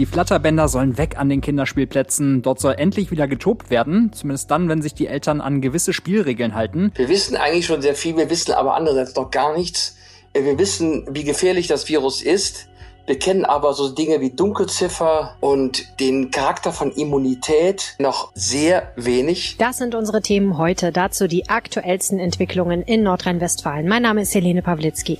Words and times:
Die 0.00 0.06
Flatterbänder 0.06 0.66
sollen 0.66 0.96
weg 0.96 1.18
an 1.18 1.28
den 1.28 1.42
Kinderspielplätzen. 1.42 2.40
Dort 2.40 2.58
soll 2.58 2.72
endlich 2.78 3.10
wieder 3.10 3.28
getobt 3.28 3.68
werden. 3.68 4.10
Zumindest 4.14 4.50
dann, 4.50 4.66
wenn 4.70 4.80
sich 4.80 4.94
die 4.94 5.06
Eltern 5.06 5.42
an 5.42 5.60
gewisse 5.60 5.92
Spielregeln 5.92 6.54
halten. 6.54 6.90
Wir 6.94 7.10
wissen 7.10 7.36
eigentlich 7.36 7.66
schon 7.66 7.82
sehr 7.82 7.94
viel, 7.94 8.16
wir 8.16 8.30
wissen 8.30 8.52
aber 8.52 8.76
andererseits 8.76 9.14
noch 9.14 9.30
gar 9.30 9.54
nichts. 9.54 9.98
Wir 10.32 10.58
wissen, 10.58 11.06
wie 11.10 11.24
gefährlich 11.24 11.66
das 11.66 11.86
Virus 11.86 12.22
ist. 12.22 12.68
Wir 13.04 13.18
kennen 13.18 13.44
aber 13.44 13.74
so 13.74 13.90
Dinge 13.90 14.22
wie 14.22 14.30
Dunkelziffer 14.30 15.36
und 15.40 16.00
den 16.00 16.30
Charakter 16.30 16.72
von 16.72 16.92
Immunität 16.92 17.94
noch 17.98 18.32
sehr 18.34 18.94
wenig. 18.96 19.56
Das 19.58 19.76
sind 19.76 19.94
unsere 19.94 20.22
Themen 20.22 20.56
heute. 20.56 20.92
Dazu 20.92 21.26
die 21.26 21.50
aktuellsten 21.50 22.18
Entwicklungen 22.18 22.80
in 22.80 23.02
Nordrhein-Westfalen. 23.02 23.86
Mein 23.86 24.00
Name 24.00 24.22
ist 24.22 24.34
Helene 24.34 24.62
Pawlitzki. 24.62 25.18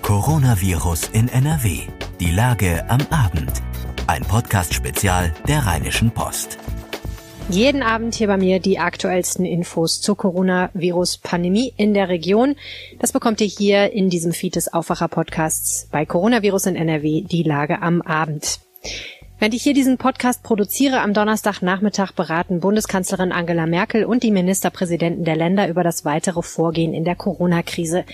Coronavirus 0.00 1.10
in 1.12 1.28
NRW. 1.28 1.80
Die 2.20 2.30
Lage 2.30 2.86
am 2.88 3.00
Abend. 3.10 3.52
Ein 4.08 4.24
Podcast-Spezial 4.24 5.34
der 5.48 5.66
Rheinischen 5.66 6.10
Post. 6.12 6.56
Jeden 7.50 7.82
Abend 7.82 8.14
hier 8.14 8.26
bei 8.26 8.38
mir 8.38 8.58
die 8.58 8.78
aktuellsten 8.78 9.44
Infos 9.44 10.00
zur 10.00 10.16
Coronavirus-Pandemie 10.16 11.74
in 11.76 11.92
der 11.92 12.08
Region. 12.08 12.56
Das 13.00 13.12
bekommt 13.12 13.42
ihr 13.42 13.46
hier 13.46 13.92
in 13.92 14.08
diesem 14.08 14.32
Feed 14.32 14.56
des 14.56 14.72
Aufwacher-Podcasts 14.72 15.88
bei 15.92 16.06
Coronavirus 16.06 16.66
in 16.68 16.76
NRW, 16.76 17.20
die 17.20 17.42
Lage 17.42 17.82
am 17.82 18.00
Abend. 18.00 18.60
Während 19.40 19.54
ich 19.54 19.62
hier 19.62 19.74
diesen 19.74 19.98
Podcast 19.98 20.42
produziere, 20.42 21.00
am 21.00 21.14
Donnerstagnachmittag 21.14 22.10
beraten 22.10 22.58
Bundeskanzlerin 22.58 23.30
Angela 23.30 23.66
Merkel 23.66 24.04
und 24.04 24.24
die 24.24 24.32
Ministerpräsidenten 24.32 25.24
der 25.24 25.36
Länder 25.36 25.68
über 25.68 25.84
das 25.84 26.04
weitere 26.04 26.42
Vorgehen 26.42 26.92
in 26.92 27.04
der 27.04 27.14
Corona-Krise. 27.14 28.04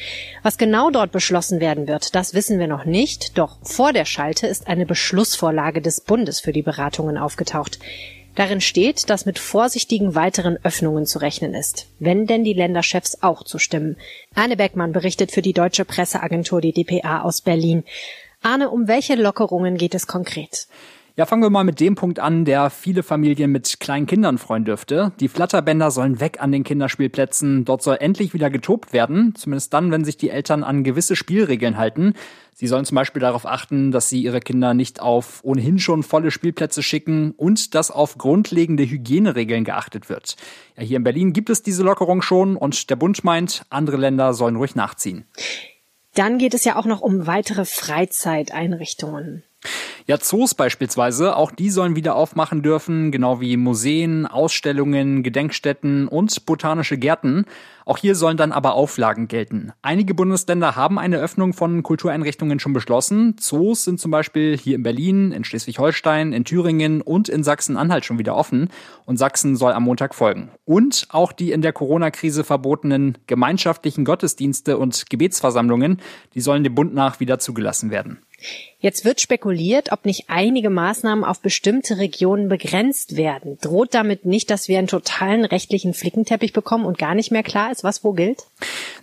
Was 0.42 0.58
genau 0.58 0.90
dort 0.90 1.12
beschlossen 1.12 1.60
werden 1.60 1.88
wird, 1.88 2.14
das 2.14 2.34
wissen 2.34 2.58
wir 2.58 2.66
noch 2.66 2.84
nicht. 2.84 3.38
Doch 3.38 3.56
vor 3.62 3.94
der 3.94 4.04
Schalte 4.04 4.46
ist 4.46 4.66
eine 4.66 4.84
Beschlussvorlage 4.84 5.80
des 5.80 6.02
Bundes 6.02 6.40
für 6.40 6.52
die 6.52 6.60
Beratungen 6.60 7.16
aufgetaucht. 7.16 7.78
Darin 8.34 8.60
steht, 8.60 9.08
dass 9.08 9.24
mit 9.24 9.38
vorsichtigen 9.38 10.14
weiteren 10.14 10.58
Öffnungen 10.62 11.06
zu 11.06 11.20
rechnen 11.20 11.54
ist, 11.54 11.86
wenn 12.00 12.26
denn 12.26 12.44
die 12.44 12.52
Länderchefs 12.52 13.22
auch 13.22 13.44
zustimmen. 13.44 13.96
Arne 14.34 14.58
Beckmann 14.58 14.92
berichtet 14.92 15.32
für 15.32 15.40
die 15.40 15.54
deutsche 15.54 15.86
Presseagentur 15.86 16.60
die 16.60 16.72
dpa 16.74 17.22
aus 17.22 17.40
Berlin. 17.40 17.84
Arne, 18.42 18.68
um 18.68 18.88
welche 18.88 19.14
Lockerungen 19.14 19.78
geht 19.78 19.94
es 19.94 20.06
konkret? 20.06 20.66
Ja, 21.16 21.26
fangen 21.26 21.42
wir 21.42 21.50
mal 21.50 21.62
mit 21.62 21.78
dem 21.78 21.94
Punkt 21.94 22.18
an, 22.18 22.44
der 22.44 22.70
viele 22.70 23.04
Familien 23.04 23.52
mit 23.52 23.78
kleinen 23.78 24.06
Kindern 24.06 24.36
freuen 24.36 24.64
dürfte. 24.64 25.12
Die 25.20 25.28
Flatterbänder 25.28 25.92
sollen 25.92 26.18
weg 26.18 26.38
an 26.40 26.50
den 26.50 26.64
Kinderspielplätzen. 26.64 27.64
Dort 27.64 27.84
soll 27.84 27.98
endlich 28.00 28.34
wieder 28.34 28.50
getobt 28.50 28.92
werden, 28.92 29.32
zumindest 29.36 29.72
dann, 29.72 29.92
wenn 29.92 30.04
sich 30.04 30.16
die 30.16 30.30
Eltern 30.30 30.64
an 30.64 30.82
gewisse 30.82 31.14
Spielregeln 31.14 31.76
halten. 31.76 32.14
Sie 32.52 32.66
sollen 32.66 32.84
zum 32.84 32.96
Beispiel 32.96 33.20
darauf 33.20 33.46
achten, 33.46 33.92
dass 33.92 34.08
sie 34.08 34.24
ihre 34.24 34.40
Kinder 34.40 34.74
nicht 34.74 35.00
auf 35.00 35.38
ohnehin 35.44 35.78
schon 35.78 36.02
volle 36.02 36.32
Spielplätze 36.32 36.82
schicken 36.82 37.30
und 37.36 37.76
dass 37.76 37.92
auf 37.92 38.18
grundlegende 38.18 38.84
Hygieneregeln 38.84 39.62
geachtet 39.62 40.08
wird. 40.08 40.34
Ja, 40.76 40.82
hier 40.82 40.96
in 40.96 41.04
Berlin 41.04 41.32
gibt 41.32 41.48
es 41.48 41.62
diese 41.62 41.84
Lockerung 41.84 42.22
schon 42.22 42.56
und 42.56 42.90
der 42.90 42.96
Bund 42.96 43.22
meint, 43.22 43.62
andere 43.70 43.98
Länder 43.98 44.34
sollen 44.34 44.56
ruhig 44.56 44.74
nachziehen. 44.74 45.26
Dann 46.14 46.38
geht 46.38 46.54
es 46.54 46.64
ja 46.64 46.74
auch 46.74 46.86
noch 46.86 47.02
um 47.02 47.28
weitere 47.28 47.64
Freizeiteinrichtungen. 47.64 49.44
Ja, 50.06 50.18
Zoos 50.18 50.54
beispielsweise, 50.54 51.34
auch 51.36 51.50
die 51.50 51.70
sollen 51.70 51.96
wieder 51.96 52.14
aufmachen 52.14 52.62
dürfen, 52.62 53.10
genau 53.10 53.40
wie 53.40 53.56
Museen, 53.56 54.26
Ausstellungen, 54.26 55.22
Gedenkstätten 55.22 56.08
und 56.08 56.44
botanische 56.44 56.98
Gärten. 56.98 57.46
Auch 57.86 57.98
hier 57.98 58.14
sollen 58.14 58.36
dann 58.36 58.52
aber 58.52 58.74
Auflagen 58.74 59.28
gelten. 59.28 59.72
Einige 59.82 60.14
Bundesländer 60.14 60.76
haben 60.76 60.98
eine 60.98 61.18
Öffnung 61.18 61.52
von 61.52 61.82
Kultureinrichtungen 61.82 62.58
schon 62.58 62.72
beschlossen. 62.72 63.36
Zoos 63.38 63.84
sind 63.84 64.00
zum 64.00 64.10
Beispiel 64.10 64.56
hier 64.56 64.76
in 64.76 64.82
Berlin, 64.82 65.32
in 65.32 65.44
Schleswig-Holstein, 65.44 66.32
in 66.32 66.44
Thüringen 66.44 67.02
und 67.02 67.28
in 67.28 67.42
Sachsen-Anhalt 67.42 68.04
schon 68.04 68.18
wieder 68.18 68.36
offen. 68.36 68.70
Und 69.04 69.18
Sachsen 69.18 69.56
soll 69.56 69.72
am 69.72 69.84
Montag 69.84 70.14
folgen. 70.14 70.50
Und 70.64 71.06
auch 71.10 71.32
die 71.32 71.52
in 71.52 71.62
der 71.62 71.72
Corona-Krise 71.72 72.44
verbotenen 72.44 73.18
gemeinschaftlichen 73.26 74.04
Gottesdienste 74.04 74.78
und 74.78 75.08
Gebetsversammlungen, 75.10 76.00
die 76.34 76.40
sollen 76.40 76.64
dem 76.64 76.74
Bund 76.74 76.94
nach 76.94 77.20
wieder 77.20 77.38
zugelassen 77.38 77.90
werden. 77.90 78.18
Jetzt 78.84 79.06
wird 79.06 79.22
spekuliert, 79.22 79.92
ob 79.92 80.04
nicht 80.04 80.24
einige 80.28 80.68
Maßnahmen 80.68 81.24
auf 81.24 81.40
bestimmte 81.40 81.96
Regionen 81.96 82.50
begrenzt 82.50 83.16
werden. 83.16 83.56
Droht 83.62 83.94
damit 83.94 84.26
nicht, 84.26 84.50
dass 84.50 84.68
wir 84.68 84.76
einen 84.76 84.88
totalen 84.88 85.46
rechtlichen 85.46 85.94
Flickenteppich 85.94 86.52
bekommen 86.52 86.84
und 86.84 86.98
gar 86.98 87.14
nicht 87.14 87.30
mehr 87.30 87.42
klar 87.42 87.72
ist, 87.72 87.82
was 87.82 88.04
wo 88.04 88.12
gilt? 88.12 88.44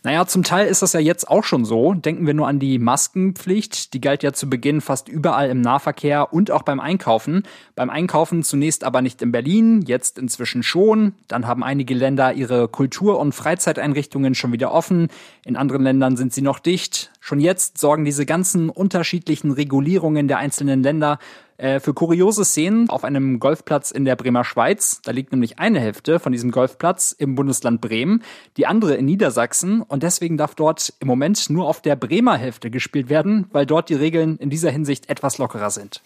Naja, 0.03 0.27
zum 0.27 0.43
Teil 0.43 0.67
ist 0.67 0.83
das 0.83 0.93
ja 0.93 0.99
jetzt 0.99 1.27
auch 1.27 1.43
schon 1.43 1.65
so. 1.65 1.95
Denken 1.95 2.27
wir 2.27 2.35
nur 2.35 2.47
an 2.47 2.59
die 2.59 2.77
Maskenpflicht. 2.77 3.95
Die 3.95 4.01
galt 4.01 4.21
ja 4.21 4.33
zu 4.33 4.47
Beginn 4.47 4.81
fast 4.81 5.09
überall 5.09 5.49
im 5.49 5.61
Nahverkehr 5.61 6.31
und 6.31 6.51
auch 6.51 6.61
beim 6.61 6.79
Einkaufen. 6.79 7.41
Beim 7.75 7.89
Einkaufen 7.89 8.43
zunächst 8.43 8.83
aber 8.83 9.01
nicht 9.01 9.23
in 9.23 9.31
Berlin, 9.31 9.81
jetzt 9.87 10.19
inzwischen 10.19 10.61
schon. 10.61 11.13
Dann 11.27 11.47
haben 11.47 11.63
einige 11.63 11.95
Länder 11.95 12.33
ihre 12.33 12.67
Kultur- 12.67 13.19
und 13.19 13.33
Freizeiteinrichtungen 13.33 14.35
schon 14.35 14.53
wieder 14.53 14.71
offen. 14.71 15.07
In 15.43 15.55
anderen 15.55 15.81
Ländern 15.81 16.17
sind 16.17 16.33
sie 16.33 16.43
noch 16.43 16.59
dicht. 16.59 17.11
Schon 17.19 17.39
jetzt 17.39 17.79
sorgen 17.79 18.05
diese 18.05 18.27
ganzen 18.27 18.69
unterschiedlichen 18.69 19.51
Regulierungen 19.71 20.27
der 20.27 20.37
einzelnen 20.37 20.83
Länder 20.83 21.17
äh, 21.57 21.79
für 21.79 21.93
kuriose 21.93 22.43
Szenen 22.43 22.89
auf 22.89 23.05
einem 23.05 23.39
Golfplatz 23.39 23.91
in 23.91 24.03
der 24.03 24.17
Bremer 24.17 24.43
Schweiz. 24.43 25.01
Da 25.03 25.11
liegt 25.11 25.31
nämlich 25.31 25.59
eine 25.59 25.79
Hälfte 25.79 26.19
von 26.19 26.33
diesem 26.33 26.51
Golfplatz 26.51 27.15
im 27.17 27.35
Bundesland 27.35 27.79
Bremen, 27.79 28.21
die 28.57 28.67
andere 28.67 28.95
in 28.95 29.05
Niedersachsen 29.05 29.81
und 29.81 30.03
deswegen 30.03 30.37
darf 30.37 30.55
dort 30.55 30.93
im 30.99 31.07
Moment 31.07 31.49
nur 31.49 31.67
auf 31.67 31.81
der 31.81 31.95
Bremer 31.95 32.35
Hälfte 32.35 32.69
gespielt 32.69 33.09
werden, 33.09 33.47
weil 33.51 33.65
dort 33.65 33.89
die 33.89 33.95
Regeln 33.95 34.37
in 34.37 34.49
dieser 34.49 34.71
Hinsicht 34.71 35.09
etwas 35.09 35.37
lockerer 35.37 35.69
sind. 35.69 36.01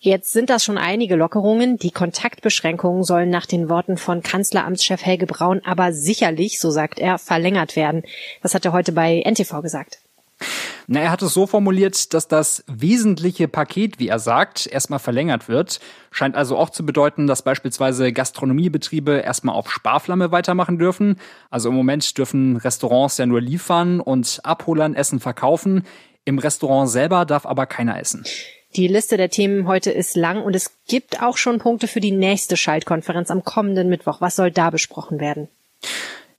Jetzt 0.00 0.32
sind 0.32 0.48
das 0.48 0.64
schon 0.64 0.78
einige 0.78 1.16
Lockerungen. 1.16 1.76
Die 1.76 1.90
Kontaktbeschränkungen 1.90 3.02
sollen 3.02 3.30
nach 3.30 3.46
den 3.46 3.68
Worten 3.68 3.96
von 3.96 4.22
Kanzleramtschef 4.22 5.04
Helge 5.04 5.26
Braun 5.26 5.60
aber 5.64 5.92
sicherlich, 5.92 6.60
so 6.60 6.70
sagt 6.70 6.98
er, 6.98 7.18
verlängert 7.18 7.76
werden. 7.76 8.02
Das 8.42 8.54
hat 8.54 8.64
er 8.64 8.72
heute 8.72 8.92
bei 8.92 9.22
NTV 9.24 9.60
gesagt. 9.60 9.98
Na, 10.86 11.00
er 11.00 11.10
hat 11.10 11.20
es 11.20 11.34
so 11.34 11.46
formuliert, 11.46 12.14
dass 12.14 12.28
das 12.28 12.64
wesentliche 12.66 13.46
Paket, 13.46 13.98
wie 13.98 14.08
er 14.08 14.18
sagt, 14.18 14.66
erstmal 14.66 14.98
verlängert 14.98 15.48
wird. 15.48 15.80
Scheint 16.10 16.34
also 16.34 16.56
auch 16.56 16.70
zu 16.70 16.86
bedeuten, 16.86 17.26
dass 17.26 17.42
beispielsweise 17.42 18.12
Gastronomiebetriebe 18.12 19.18
erstmal 19.18 19.54
auf 19.54 19.70
Sparflamme 19.70 20.32
weitermachen 20.32 20.78
dürfen. 20.78 21.20
Also 21.50 21.68
im 21.68 21.74
Moment 21.74 22.16
dürfen 22.16 22.56
Restaurants 22.56 23.18
ja 23.18 23.26
nur 23.26 23.40
liefern 23.40 24.00
und 24.00 24.40
Abholern 24.44 24.94
Essen 24.94 25.20
verkaufen. 25.20 25.84
Im 26.24 26.38
Restaurant 26.38 26.88
selber 26.88 27.26
darf 27.26 27.44
aber 27.44 27.66
keiner 27.66 27.98
essen. 28.00 28.24
Die 28.76 28.86
Liste 28.86 29.16
der 29.16 29.30
Themen 29.30 29.66
heute 29.66 29.90
ist 29.90 30.14
lang 30.14 30.42
und 30.42 30.54
es 30.54 30.70
gibt 30.86 31.22
auch 31.22 31.36
schon 31.36 31.58
Punkte 31.58 31.88
für 31.88 32.00
die 32.00 32.12
nächste 32.12 32.56
Schaltkonferenz 32.56 33.30
am 33.30 33.44
kommenden 33.44 33.88
Mittwoch. 33.88 34.20
Was 34.20 34.36
soll 34.36 34.50
da 34.50 34.70
besprochen 34.70 35.20
werden? 35.20 35.48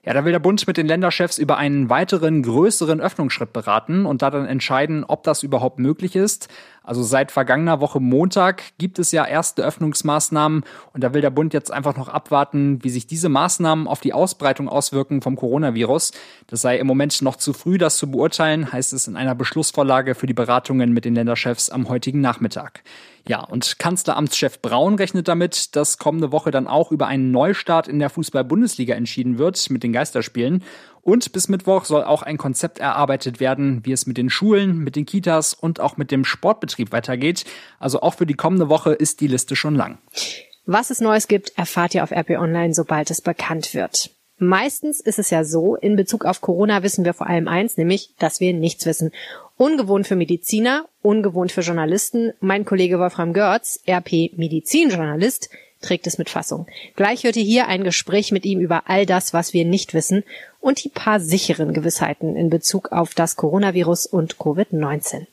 Ja, 0.05 0.13
da 0.13 0.23
will 0.23 0.31
der 0.31 0.39
Bund 0.39 0.65
mit 0.65 0.77
den 0.77 0.87
Länderchefs 0.87 1.37
über 1.37 1.57
einen 1.57 1.89
weiteren 1.89 2.41
größeren 2.41 3.01
Öffnungsschritt 3.01 3.51
beraten 3.51 4.05
und 4.05 4.21
da 4.21 4.29
dann 4.29 4.45
entscheiden, 4.45 5.03
ob 5.03 5.23
das 5.23 5.43
überhaupt 5.43 5.77
möglich 5.77 6.15
ist. 6.15 6.47
Also 6.83 7.03
seit 7.03 7.31
vergangener 7.31 7.81
Woche 7.81 7.99
Montag 7.99 8.63
gibt 8.77 8.99
es 8.99 9.11
ja 9.11 9.25
erste 9.25 9.63
Öffnungsmaßnahmen 9.63 10.63
und 10.93 11.03
da 11.03 11.13
will 11.13 11.21
der 11.21 11.29
Bund 11.29 11.53
jetzt 11.53 11.71
einfach 11.71 11.95
noch 11.95 12.07
abwarten, 12.07 12.83
wie 12.83 12.89
sich 12.89 13.05
diese 13.05 13.29
Maßnahmen 13.29 13.87
auf 13.87 13.99
die 13.99 14.13
Ausbreitung 14.13 14.69
auswirken 14.69 15.21
vom 15.21 15.35
Coronavirus. 15.35 16.11
Das 16.47 16.61
sei 16.61 16.77
im 16.77 16.87
Moment 16.87 17.21
noch 17.21 17.35
zu 17.35 17.53
früh, 17.53 17.77
das 17.77 17.97
zu 17.97 18.09
beurteilen, 18.09 18.71
heißt 18.71 18.93
es 18.93 19.07
in 19.07 19.15
einer 19.15 19.35
Beschlussvorlage 19.35 20.15
für 20.15 20.27
die 20.27 20.33
Beratungen 20.33 20.93
mit 20.93 21.05
den 21.05 21.15
Länderchefs 21.15 21.69
am 21.69 21.89
heutigen 21.89 22.21
Nachmittag. 22.21 22.83
Ja, 23.27 23.41
und 23.43 23.77
Kanzleramtschef 23.77 24.59
Braun 24.59 24.95
rechnet 24.95 25.27
damit, 25.27 25.75
dass 25.75 25.99
kommende 25.99 26.31
Woche 26.31 26.49
dann 26.49 26.67
auch 26.67 26.91
über 26.91 27.05
einen 27.05 27.29
Neustart 27.29 27.87
in 27.87 27.99
der 27.99 28.09
Fußball-Bundesliga 28.09 28.95
entschieden 28.95 29.37
wird 29.37 29.69
mit 29.69 29.83
den 29.83 29.93
Geisterspielen. 29.93 30.63
Und 31.01 31.31
bis 31.31 31.49
Mittwoch 31.49 31.85
soll 31.85 32.03
auch 32.03 32.21
ein 32.21 32.37
Konzept 32.37 32.79
erarbeitet 32.79 33.39
werden, 33.39 33.85
wie 33.85 33.91
es 33.91 34.05
mit 34.05 34.17
den 34.17 34.29
Schulen, 34.29 34.79
mit 34.79 34.95
den 34.95 35.05
Kitas 35.05 35.53
und 35.53 35.79
auch 35.79 35.97
mit 35.97 36.11
dem 36.11 36.25
Sportbetrieb 36.25 36.91
weitergeht. 36.91 37.45
Also 37.79 38.01
auch 38.01 38.15
für 38.15 38.25
die 38.25 38.33
kommende 38.33 38.69
Woche 38.69 38.93
ist 38.93 39.21
die 39.21 39.27
Liste 39.27 39.55
schon 39.55 39.75
lang. 39.75 39.97
Was 40.65 40.91
es 40.91 41.01
Neues 41.01 41.27
gibt, 41.27 41.57
erfahrt 41.57 41.95
ihr 41.95 42.03
auf 42.03 42.11
RP 42.11 42.31
Online, 42.31 42.73
sobald 42.73 43.09
es 43.09 43.21
bekannt 43.21 43.73
wird. 43.73 44.11
Meistens 44.37 45.01
ist 45.01 45.19
es 45.19 45.31
ja 45.31 45.43
so, 45.43 45.75
in 45.75 45.97
Bezug 45.97 46.23
auf 46.23 46.39
Corona 46.39 46.81
wissen 46.81 47.03
wir 47.03 47.13
vor 47.13 47.27
allem 47.27 47.49
eins, 47.49 47.75
nämlich, 47.75 48.13
dass 48.19 48.39
wir 48.39 48.53
nichts 48.53 48.85
wissen. 48.85 49.11
Ungewohnt 49.57 50.07
für 50.07 50.15
Mediziner, 50.15 50.85
ungewohnt 51.01 51.51
für 51.51 51.61
Journalisten. 51.61 52.31
Mein 52.39 52.63
Kollege 52.63 52.99
Wolfram 52.99 53.33
Görz, 53.33 53.81
RP 53.85 54.31
Medizinjournalist, 54.37 55.49
trägt 55.81 56.07
es 56.07 56.17
mit 56.17 56.29
Fassung. 56.29 56.67
Gleich 56.95 57.25
hört 57.25 57.35
ihr 57.35 57.43
hier 57.43 57.67
ein 57.67 57.83
Gespräch 57.83 58.31
mit 58.31 58.45
ihm 58.45 58.59
über 58.59 58.83
all 58.85 59.05
das, 59.05 59.33
was 59.33 59.53
wir 59.53 59.65
nicht 59.65 59.93
wissen 59.93 60.23
und 60.59 60.83
die 60.83 60.89
paar 60.89 61.19
sicheren 61.19 61.73
Gewissheiten 61.73 62.35
in 62.35 62.49
Bezug 62.49 62.91
auf 62.91 63.13
das 63.13 63.35
Coronavirus 63.35 64.05
und 64.05 64.37
Covid-19. 64.37 65.27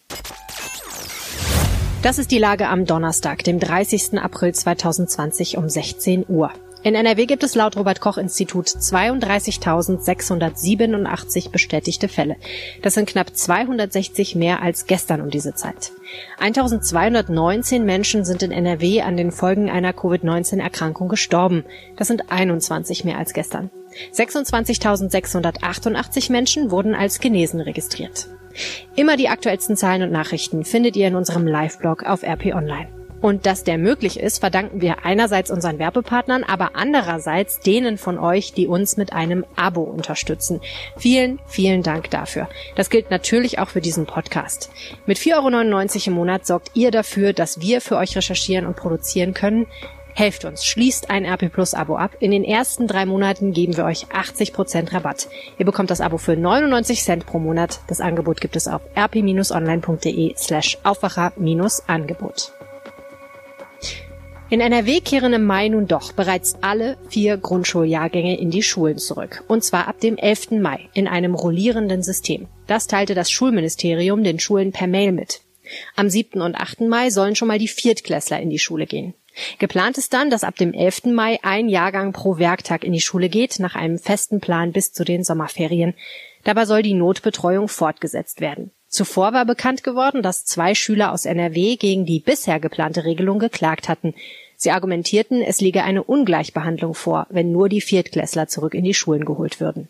Das 2.02 2.18
ist 2.18 2.30
die 2.30 2.38
Lage 2.38 2.68
am 2.68 2.84
Donnerstag, 2.84 3.42
dem 3.42 3.58
30. 3.58 4.18
April 4.20 4.54
2020 4.54 5.56
um 5.56 5.68
16 5.68 6.26
Uhr. 6.28 6.52
In 6.86 6.94
NRW 6.94 7.26
gibt 7.26 7.42
es 7.42 7.56
laut 7.56 7.76
Robert 7.76 8.00
Koch 8.00 8.16
Institut 8.16 8.68
32.687 8.68 11.50
bestätigte 11.50 12.06
Fälle. 12.06 12.36
Das 12.80 12.94
sind 12.94 13.08
knapp 13.08 13.36
260 13.36 14.36
mehr 14.36 14.62
als 14.62 14.86
gestern 14.86 15.20
um 15.20 15.28
diese 15.28 15.52
Zeit. 15.52 15.90
1219 16.38 17.84
Menschen 17.84 18.24
sind 18.24 18.44
in 18.44 18.52
NRW 18.52 19.02
an 19.02 19.16
den 19.16 19.32
Folgen 19.32 19.68
einer 19.68 19.92
Covid-19-Erkrankung 19.92 21.08
gestorben. 21.08 21.64
Das 21.96 22.06
sind 22.06 22.30
21 22.30 23.04
mehr 23.04 23.18
als 23.18 23.32
gestern. 23.32 23.72
26.688 24.14 26.30
Menschen 26.30 26.70
wurden 26.70 26.94
als 26.94 27.18
genesen 27.18 27.60
registriert. 27.60 28.28
Immer 28.94 29.16
die 29.16 29.28
aktuellsten 29.28 29.76
Zahlen 29.76 30.04
und 30.04 30.12
Nachrichten 30.12 30.64
findet 30.64 30.94
ihr 30.94 31.08
in 31.08 31.16
unserem 31.16 31.48
Live-Blog 31.48 32.04
auf 32.04 32.22
RP 32.22 32.54
Online. 32.54 32.95
Und 33.26 33.44
dass 33.44 33.64
der 33.64 33.76
möglich 33.76 34.20
ist, 34.20 34.38
verdanken 34.38 34.80
wir 34.80 35.04
einerseits 35.04 35.50
unseren 35.50 35.80
Werbepartnern, 35.80 36.44
aber 36.44 36.76
andererseits 36.76 37.58
denen 37.58 37.98
von 37.98 38.20
euch, 38.20 38.52
die 38.52 38.68
uns 38.68 38.96
mit 38.96 39.12
einem 39.12 39.44
Abo 39.56 39.82
unterstützen. 39.82 40.60
Vielen, 40.96 41.40
vielen 41.48 41.82
Dank 41.82 42.08
dafür. 42.10 42.48
Das 42.76 42.88
gilt 42.88 43.10
natürlich 43.10 43.58
auch 43.58 43.68
für 43.68 43.80
diesen 43.80 44.06
Podcast. 44.06 44.70
Mit 45.06 45.18
4,99 45.18 45.34
Euro 45.34 46.06
im 46.06 46.12
Monat 46.12 46.46
sorgt 46.46 46.70
ihr 46.74 46.92
dafür, 46.92 47.32
dass 47.32 47.60
wir 47.60 47.80
für 47.80 47.96
euch 47.96 48.16
recherchieren 48.16 48.64
und 48.64 48.76
produzieren 48.76 49.34
können. 49.34 49.66
Helft 50.14 50.44
uns, 50.44 50.64
schließt 50.64 51.10
ein 51.10 51.26
RP 51.26 51.52
Plus 51.52 51.74
Abo 51.74 51.96
ab. 51.96 52.12
In 52.20 52.30
den 52.30 52.44
ersten 52.44 52.86
drei 52.86 53.06
Monaten 53.06 53.52
geben 53.52 53.76
wir 53.76 53.86
euch 53.86 54.06
80% 54.06 54.94
Rabatt. 54.94 55.26
Ihr 55.58 55.66
bekommt 55.66 55.90
das 55.90 56.00
Abo 56.00 56.16
für 56.18 56.36
99 56.36 57.02
Cent 57.02 57.26
pro 57.26 57.40
Monat. 57.40 57.80
Das 57.88 58.00
Angebot 58.00 58.40
gibt 58.40 58.54
es 58.54 58.68
auf 58.68 58.82
rp-online.de 58.96 60.34
slash 60.36 60.78
Aufwacher-Angebot. 60.84 62.55
In 64.48 64.60
NRW 64.60 65.00
kehren 65.00 65.32
im 65.32 65.44
Mai 65.44 65.66
nun 65.66 65.88
doch 65.88 66.12
bereits 66.12 66.54
alle 66.60 66.96
vier 67.08 67.36
Grundschuljahrgänge 67.36 68.38
in 68.38 68.52
die 68.52 68.62
Schulen 68.62 68.96
zurück. 68.96 69.42
Und 69.48 69.64
zwar 69.64 69.88
ab 69.88 69.98
dem 69.98 70.16
11. 70.16 70.52
Mai 70.52 70.88
in 70.94 71.08
einem 71.08 71.34
rollierenden 71.34 72.04
System. 72.04 72.46
Das 72.68 72.86
teilte 72.86 73.16
das 73.16 73.28
Schulministerium 73.28 74.22
den 74.22 74.38
Schulen 74.38 74.70
per 74.70 74.86
Mail 74.86 75.10
mit. 75.10 75.40
Am 75.96 76.08
7. 76.08 76.40
und 76.40 76.54
8. 76.54 76.82
Mai 76.82 77.10
sollen 77.10 77.34
schon 77.34 77.48
mal 77.48 77.58
die 77.58 77.66
Viertklässler 77.66 78.38
in 78.38 78.50
die 78.50 78.60
Schule 78.60 78.86
gehen. 78.86 79.14
Geplant 79.58 79.98
ist 79.98 80.12
dann, 80.12 80.30
dass 80.30 80.44
ab 80.44 80.54
dem 80.54 80.72
11. 80.72 81.06
Mai 81.06 81.40
ein 81.42 81.68
Jahrgang 81.68 82.12
pro 82.12 82.38
Werktag 82.38 82.84
in 82.84 82.92
die 82.92 83.00
Schule 83.00 83.28
geht, 83.28 83.58
nach 83.58 83.74
einem 83.74 83.98
festen 83.98 84.40
Plan 84.40 84.70
bis 84.70 84.92
zu 84.92 85.04
den 85.04 85.24
Sommerferien. 85.24 85.94
Dabei 86.44 86.66
soll 86.66 86.82
die 86.82 86.94
Notbetreuung 86.94 87.66
fortgesetzt 87.66 88.40
werden. 88.40 88.70
Zuvor 88.88 89.32
war 89.32 89.44
bekannt 89.44 89.82
geworden, 89.82 90.22
dass 90.22 90.44
zwei 90.44 90.74
Schüler 90.74 91.12
aus 91.12 91.24
NRW 91.24 91.76
gegen 91.76 92.06
die 92.06 92.20
bisher 92.20 92.60
geplante 92.60 93.04
Regelung 93.04 93.38
geklagt 93.38 93.88
hatten. 93.88 94.14
Sie 94.58 94.70
argumentierten, 94.70 95.42
es 95.42 95.60
liege 95.60 95.84
eine 95.84 96.02
Ungleichbehandlung 96.02 96.94
vor, 96.94 97.26
wenn 97.28 97.52
nur 97.52 97.68
die 97.68 97.82
Viertklässler 97.82 98.48
zurück 98.48 98.72
in 98.72 98.84
die 98.84 98.94
Schulen 98.94 99.26
geholt 99.26 99.60
würden. 99.60 99.88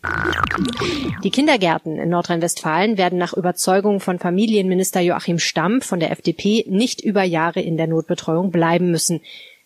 Die 1.22 1.31
Kindergärten 1.31 1.98
in 1.98 2.08
Nordrhein-Westfalen 2.08 2.98
werden 2.98 3.16
nach 3.16 3.32
Überzeugung 3.32 4.00
von 4.00 4.19
Familienminister 4.19 5.00
Joachim 5.00 5.38
Stamm 5.38 5.82
von 5.82 6.00
der 6.00 6.10
FDP 6.10 6.64
nicht 6.69 7.00
über 7.00 7.22
Jahre 7.22 7.60
in 7.60 7.76
der 7.76 7.87
Notbetreuung 7.87 8.50
bleiben 8.50 8.90
müssen. 8.90 9.20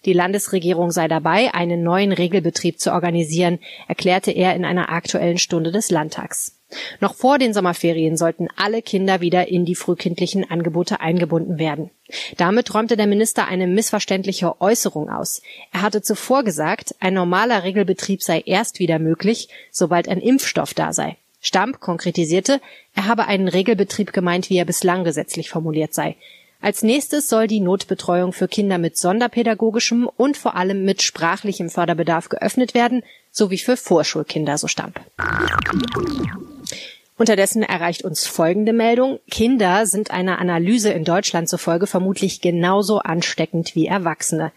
Die 0.04 0.12
Landesregierung 0.12 0.90
sei 0.90 1.08
dabei, 1.08 1.54
einen 1.54 1.82
neuen 1.82 2.12
Regelbetrieb 2.12 2.78
zu 2.78 2.92
organisieren, 2.92 3.58
erklärte 3.88 4.32
er 4.32 4.54
in 4.54 4.66
einer 4.66 4.90
aktuellen 4.90 5.38
Stunde 5.38 5.72
des 5.72 5.90
Landtags. 5.90 6.59
Noch 7.00 7.14
vor 7.14 7.38
den 7.38 7.54
Sommerferien 7.54 8.16
sollten 8.16 8.48
alle 8.56 8.82
Kinder 8.82 9.20
wieder 9.20 9.48
in 9.48 9.64
die 9.64 9.74
frühkindlichen 9.74 10.50
Angebote 10.50 11.00
eingebunden 11.00 11.58
werden. 11.58 11.90
Damit 12.36 12.74
räumte 12.74 12.96
der 12.96 13.06
Minister 13.06 13.46
eine 13.46 13.66
missverständliche 13.66 14.60
Äußerung 14.60 15.08
aus. 15.08 15.42
Er 15.72 15.82
hatte 15.82 16.02
zuvor 16.02 16.42
gesagt, 16.44 16.94
ein 17.00 17.14
normaler 17.14 17.64
Regelbetrieb 17.64 18.22
sei 18.22 18.42
erst 18.44 18.78
wieder 18.78 18.98
möglich, 18.98 19.48
sobald 19.70 20.08
ein 20.08 20.20
Impfstoff 20.20 20.74
da 20.74 20.92
sei. 20.92 21.16
Stamp 21.40 21.80
konkretisierte, 21.80 22.60
er 22.94 23.06
habe 23.06 23.26
einen 23.26 23.48
Regelbetrieb 23.48 24.12
gemeint, 24.12 24.50
wie 24.50 24.58
er 24.58 24.66
bislang 24.66 25.04
gesetzlich 25.04 25.48
formuliert 25.48 25.94
sei. 25.94 26.16
Als 26.62 26.82
nächstes 26.82 27.30
soll 27.30 27.46
die 27.46 27.60
Notbetreuung 27.60 28.34
für 28.34 28.46
Kinder 28.46 28.76
mit 28.76 28.98
sonderpädagogischem 28.98 30.06
und 30.14 30.36
vor 30.36 30.56
allem 30.56 30.84
mit 30.84 31.00
sprachlichem 31.00 31.70
Förderbedarf 31.70 32.28
geöffnet 32.28 32.74
werden, 32.74 33.02
sowie 33.30 33.58
für 33.58 33.78
Vorschulkinder, 33.78 34.58
so 34.58 34.68
Stamp. 34.68 35.00
Unterdessen 37.20 37.62
erreicht 37.62 38.02
uns 38.02 38.26
folgende 38.26 38.72
Meldung. 38.72 39.20
Kinder 39.30 39.84
sind 39.84 40.10
einer 40.10 40.38
Analyse 40.38 40.90
in 40.90 41.04
Deutschland 41.04 41.50
zufolge 41.50 41.86
vermutlich 41.86 42.40
genauso 42.40 43.00
ansteckend 43.00 43.74
wie 43.74 43.84
Erwachsene. 43.84 44.52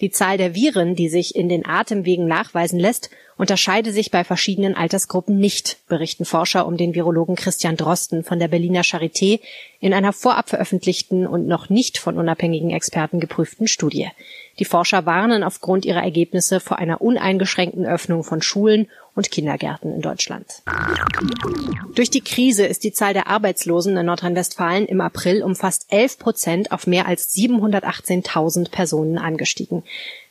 Die 0.00 0.10
Zahl 0.10 0.36
der 0.36 0.52
Viren, 0.52 0.96
die 0.96 1.08
sich 1.08 1.36
in 1.36 1.48
den 1.48 1.64
Atemwegen 1.64 2.26
nachweisen 2.26 2.80
lässt, 2.80 3.10
unterscheide 3.36 3.92
sich 3.92 4.10
bei 4.10 4.24
verschiedenen 4.24 4.76
Altersgruppen 4.76 5.38
nicht, 5.38 5.78
berichten 5.86 6.24
Forscher 6.24 6.66
um 6.66 6.76
den 6.76 6.96
Virologen 6.96 7.36
Christian 7.36 7.76
Drosten 7.76 8.24
von 8.24 8.40
der 8.40 8.48
Berliner 8.48 8.82
Charité 8.82 9.38
in 9.78 9.94
einer 9.94 10.12
vorab 10.12 10.48
veröffentlichten 10.48 11.24
und 11.24 11.46
noch 11.46 11.68
nicht 11.68 11.98
von 11.98 12.18
unabhängigen 12.18 12.70
Experten 12.70 13.20
geprüften 13.20 13.68
Studie. 13.68 14.08
Die 14.58 14.64
Forscher 14.64 15.06
warnen 15.06 15.44
aufgrund 15.44 15.84
ihrer 15.84 16.02
Ergebnisse 16.02 16.58
vor 16.58 16.80
einer 16.80 17.00
uneingeschränkten 17.00 17.86
Öffnung 17.86 18.24
von 18.24 18.42
Schulen 18.42 18.88
und 19.18 19.32
Kindergärten 19.32 19.92
in 19.92 20.00
Deutschland. 20.00 20.62
Durch 21.94 22.08
die 22.08 22.20
Krise 22.20 22.64
ist 22.64 22.84
die 22.84 22.92
Zahl 22.92 23.12
der 23.12 23.26
Arbeitslosen 23.26 23.96
in 23.96 24.06
Nordrhein-Westfalen 24.06 24.86
im 24.86 25.00
April 25.00 25.42
um 25.42 25.56
fast 25.56 25.86
11 25.88 26.18
Prozent 26.20 26.72
auf 26.72 26.86
mehr 26.86 27.06
als 27.06 27.34
718.000 27.34 28.70
Personen 28.70 29.18
angestiegen. 29.18 29.82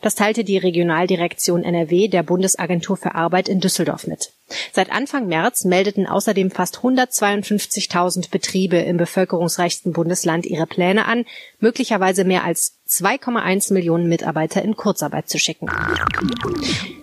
Das 0.02 0.16
teilte 0.16 0.46
die 0.46 0.58
Regionaldirektion 0.58 1.64
NRW 1.64 2.08
der 2.08 2.24
Bundesagentur 2.24 2.96
für 2.96 3.14
Arbeit 3.14 3.50
in 3.50 3.60
Düsseldorf 3.60 4.08
mit. 4.08 4.32
Seit 4.72 4.90
Anfang 4.90 5.28
März 5.28 5.66
meldeten 5.66 6.08
außerdem 6.08 6.50
fast 6.50 6.78
152.000 6.78 8.32
Betriebe 8.32 8.78
im 8.78 8.96
bevölkerungsreichsten 8.96 9.92
Bundesland 9.92 10.46
ihre 10.46 10.66
Pläne 10.66 11.06
an, 11.06 11.26
möglicherweise 11.60 12.24
mehr 12.24 12.46
als 12.46 12.77
2,1 12.88 13.74
Millionen 13.74 14.08
Mitarbeiter 14.08 14.62
in 14.62 14.76
Kurzarbeit 14.78 15.28
zu 15.30 15.38
schicken. 15.38 15.68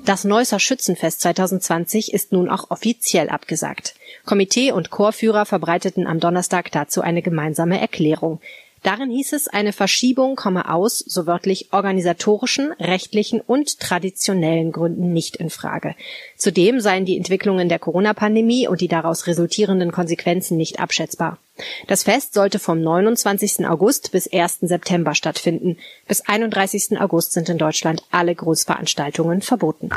Das 0.05 0.25
Neusser 0.25 0.59
Schützenfest 0.59 1.21
2020 1.21 2.13
ist 2.13 2.33
nun 2.33 2.49
auch 2.49 2.71
offiziell 2.71 3.29
abgesagt. 3.29 3.95
Komitee 4.25 4.73
und 4.73 4.91
Chorführer 4.91 5.45
verbreiteten 5.45 6.07
am 6.07 6.21
Donnerstag 6.21 6.73
dazu 6.73 7.03
eine 7.03 7.23
gemeinsame 7.23 7.81
Erklärung. 7.81 8.41
Darin 8.85 9.11
hieß 9.11 9.33
es, 9.33 9.49
eine 9.49 9.73
Verschiebung 9.73 10.37
komme 10.37 10.71
aus, 10.71 10.99
so 10.99 11.27
wörtlich 11.27 11.73
organisatorischen, 11.73 12.73
rechtlichen 12.79 13.41
und 13.41 13.81
traditionellen 13.81 14.73
Gründen 14.73 15.15
nicht 15.15 15.37
in 15.37 15.49
Frage. 15.49 15.95
Zudem 16.37 16.81
seien 16.81 17.07
die 17.07 17.17
Entwicklungen 17.17 17.71
der 17.71 17.79
Corona-Pandemie 17.79 18.69
und 18.69 18.83
die 18.83 18.89
daraus 18.89 19.27
resultierenden 19.27 19.91
Konsequenzen 19.91 20.59
nicht 20.59 20.81
abschätzbar. 20.81 21.39
Das 21.87 22.03
Fest 22.03 22.35
sollte 22.35 22.59
vom 22.59 22.83
29. 22.83 23.67
August 23.67 24.13
bis 24.13 24.31
1. 24.31 24.59
September 24.61 25.15
stattfinden. 25.15 25.79
Bis 26.07 26.21
31. 26.21 27.01
August 27.01 27.33
sind 27.33 27.49
in 27.49 27.57
Deutschland 27.57 28.03
alle 28.11 28.35
Großveranstaltungen 28.35 29.41
verboten. 29.41 29.89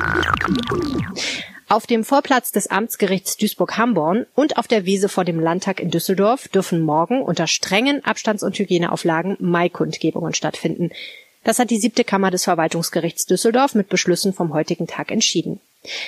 Auf 1.69 1.85
dem 1.85 2.05
Vorplatz 2.05 2.53
des 2.53 2.67
Amtsgerichts 2.67 3.35
Duisburg-Hamborn 3.35 4.25
und 4.35 4.57
auf 4.57 4.69
der 4.69 4.85
Wiese 4.85 5.09
vor 5.09 5.25
dem 5.25 5.37
Landtag 5.37 5.81
in 5.81 5.91
Düsseldorf 5.91 6.47
dürfen 6.47 6.81
morgen 6.81 7.21
unter 7.21 7.45
strengen 7.45 8.05
Abstands- 8.05 8.43
und 8.43 8.57
Hygieneauflagen 8.57 9.35
Maikundgebungen 9.41 10.33
stattfinden. 10.33 10.91
Das 11.43 11.59
hat 11.59 11.69
die 11.69 11.77
siebte 11.77 12.05
Kammer 12.05 12.31
des 12.31 12.45
Verwaltungsgerichts 12.45 13.25
Düsseldorf 13.25 13.75
mit 13.75 13.89
Beschlüssen 13.89 14.31
vom 14.31 14.53
heutigen 14.53 14.87
Tag 14.87 15.11
entschieden. 15.11 15.59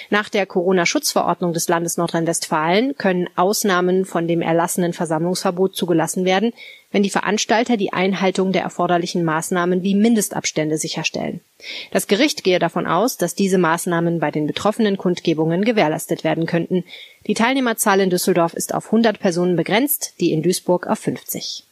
Nach 0.10 0.30
der 0.30 0.46
Corona-Schutzverordnung 0.46 1.54
des 1.54 1.68
Landes 1.68 1.98
Nordrhein-Westfalen 1.98 2.96
können 2.98 3.30
Ausnahmen 3.36 4.06
von 4.06 4.28
dem 4.28 4.42
erlassenen 4.42 4.94
Versammlungsverbot 4.94 5.76
zugelassen 5.76 6.26
werden, 6.26 6.54
wenn 6.92 7.04
die 7.04 7.10
Veranstalter 7.10 7.78
die 7.78 7.94
Einhaltung 7.94 8.52
der 8.52 8.64
erforderlichen 8.64 9.24
Maßnahmen 9.24 9.84
wie 9.84 9.96
Mindestabstände 9.96 10.78
sicherstellen. 10.78 11.42
Das 11.92 12.08
Gericht 12.08 12.44
gehe 12.44 12.60
davon 12.60 12.88
aus, 12.88 13.18
dass 13.18 13.36
diese 13.36 13.58
Maßnahmen 13.58 14.20
bei 14.20 14.32
den 14.32 14.48
betroffenen 14.48 14.98
Kundgebungen 14.98 15.64
gewährleistet 15.64 16.24
werden 16.24 16.46
könnten. 16.46 16.84
Die 17.28 17.36
Teilnehmerzahl 17.36 18.00
in 18.00 18.10
Düsseldorf 18.10 18.54
ist 18.54 18.74
auf 18.74 18.88
100 18.88 19.20
Personen 19.20 19.56
begrenzt, 19.56 20.16
die 20.20 20.32
in 20.32 20.42
Duisburg 20.42 20.88
auf 20.88 21.00
50. 21.00 21.66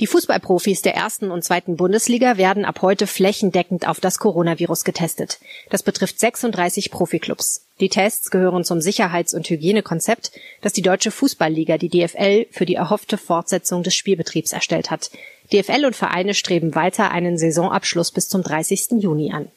Die 0.00 0.06
Fußballprofis 0.06 0.80
der 0.80 0.94
ersten 0.94 1.30
und 1.30 1.44
zweiten 1.44 1.76
Bundesliga 1.76 2.38
werden 2.38 2.64
ab 2.64 2.80
heute 2.80 3.06
flächendeckend 3.06 3.86
auf 3.86 4.00
das 4.00 4.18
Coronavirus 4.18 4.84
getestet. 4.84 5.38
Das 5.68 5.82
betrifft 5.82 6.18
36 6.18 6.90
Profiklubs. 6.90 7.66
Die 7.80 7.90
Tests 7.90 8.30
gehören 8.30 8.64
zum 8.64 8.80
Sicherheits- 8.80 9.34
und 9.34 9.48
Hygienekonzept, 9.50 10.32
das 10.62 10.72
die 10.72 10.80
Deutsche 10.80 11.10
Fußballliga, 11.10 11.76
die 11.76 11.90
DFL, 11.90 12.46
für 12.50 12.64
die 12.64 12.76
erhoffte 12.76 13.18
Fortsetzung 13.18 13.82
des 13.82 13.94
Spielbetriebs 13.94 14.54
erstellt 14.54 14.90
hat. 14.90 15.10
DFL 15.52 15.84
und 15.84 15.96
Vereine 15.96 16.32
streben 16.32 16.74
weiter 16.74 17.10
einen 17.10 17.36
Saisonabschluss 17.36 18.10
bis 18.10 18.30
zum 18.30 18.42
30. 18.42 19.02
Juni 19.02 19.32
an. 19.32 19.48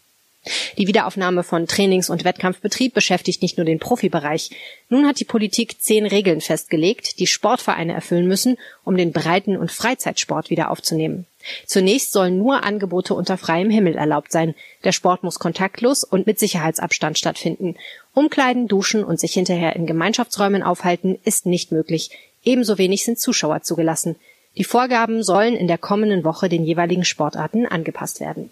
Die 0.77 0.87
Wiederaufnahme 0.87 1.43
von 1.43 1.67
Trainings- 1.67 2.09
und 2.09 2.25
Wettkampfbetrieb 2.25 2.93
beschäftigt 2.93 3.41
nicht 3.41 3.57
nur 3.57 3.65
den 3.65 3.79
Profibereich. 3.79 4.49
Nun 4.89 5.07
hat 5.07 5.19
die 5.19 5.25
Politik 5.25 5.81
zehn 5.81 6.05
Regeln 6.05 6.41
festgelegt, 6.41 7.19
die 7.19 7.27
Sportvereine 7.27 7.93
erfüllen 7.93 8.27
müssen, 8.27 8.57
um 8.83 8.97
den 8.97 9.13
Breiten- 9.13 9.57
und 9.57 9.71
Freizeitsport 9.71 10.49
wieder 10.49 10.69
aufzunehmen. 10.69 11.25
Zunächst 11.65 12.11
sollen 12.11 12.37
nur 12.37 12.63
Angebote 12.63 13.13
unter 13.13 13.37
freiem 13.37 13.69
Himmel 13.69 13.95
erlaubt 13.95 14.31
sein. 14.31 14.55
Der 14.83 14.91
Sport 14.91 15.23
muss 15.23 15.39
kontaktlos 15.39 16.03
und 16.03 16.25
mit 16.25 16.39
Sicherheitsabstand 16.39 17.17
stattfinden. 17.17 17.75
Umkleiden, 18.13 18.67
duschen 18.67 19.03
und 19.03 19.19
sich 19.19 19.33
hinterher 19.33 19.75
in 19.75 19.85
Gemeinschaftsräumen 19.85 20.63
aufhalten 20.63 21.19
ist 21.23 21.45
nicht 21.45 21.71
möglich. 21.71 22.11
Ebenso 22.43 22.77
wenig 22.77 23.03
sind 23.03 23.19
Zuschauer 23.19 23.61
zugelassen. 23.61 24.17
Die 24.55 24.63
Vorgaben 24.63 25.23
sollen 25.23 25.55
in 25.55 25.67
der 25.67 25.79
kommenden 25.79 26.23
Woche 26.23 26.47
den 26.47 26.63
jeweiligen 26.63 27.05
Sportarten 27.05 27.65
angepasst 27.65 28.19
werden. 28.19 28.51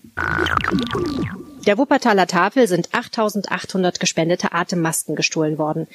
Der 1.67 1.77
Wuppertaler 1.77 2.25
Tafel 2.25 2.67
sind 2.67 2.91
8800 2.91 3.99
gespendete 3.99 4.51
Atemmasken 4.51 5.15
gestohlen 5.15 5.59
worden. 5.59 5.87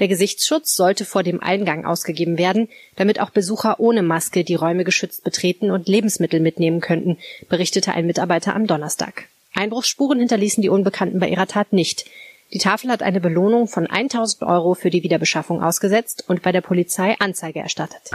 Der 0.00 0.08
Gesichtsschutz 0.08 0.74
sollte 0.74 1.06
vor 1.06 1.22
dem 1.22 1.40
Eingang 1.40 1.86
ausgegeben 1.86 2.36
werden, 2.36 2.68
damit 2.96 3.20
auch 3.20 3.30
Besucher 3.30 3.80
ohne 3.80 4.02
Maske 4.02 4.44
die 4.44 4.56
Räume 4.56 4.84
geschützt 4.84 5.24
betreten 5.24 5.70
und 5.70 5.88
Lebensmittel 5.88 6.40
mitnehmen 6.40 6.80
könnten, 6.80 7.16
berichtete 7.48 7.92
ein 7.92 8.06
Mitarbeiter 8.06 8.54
am 8.54 8.66
Donnerstag. 8.66 9.28
Einbruchsspuren 9.54 10.18
hinterließen 10.18 10.62
die 10.62 10.68
Unbekannten 10.68 11.20
bei 11.20 11.28
ihrer 11.28 11.46
Tat 11.46 11.72
nicht. 11.72 12.04
Die 12.52 12.58
Tafel 12.58 12.90
hat 12.90 13.02
eine 13.02 13.20
Belohnung 13.20 13.66
von 13.66 13.86
1000 13.86 14.42
Euro 14.42 14.74
für 14.74 14.90
die 14.90 15.02
Wiederbeschaffung 15.02 15.62
ausgesetzt 15.62 16.24
und 16.28 16.42
bei 16.42 16.52
der 16.52 16.60
Polizei 16.60 17.16
Anzeige 17.18 17.60
erstattet. 17.60 18.10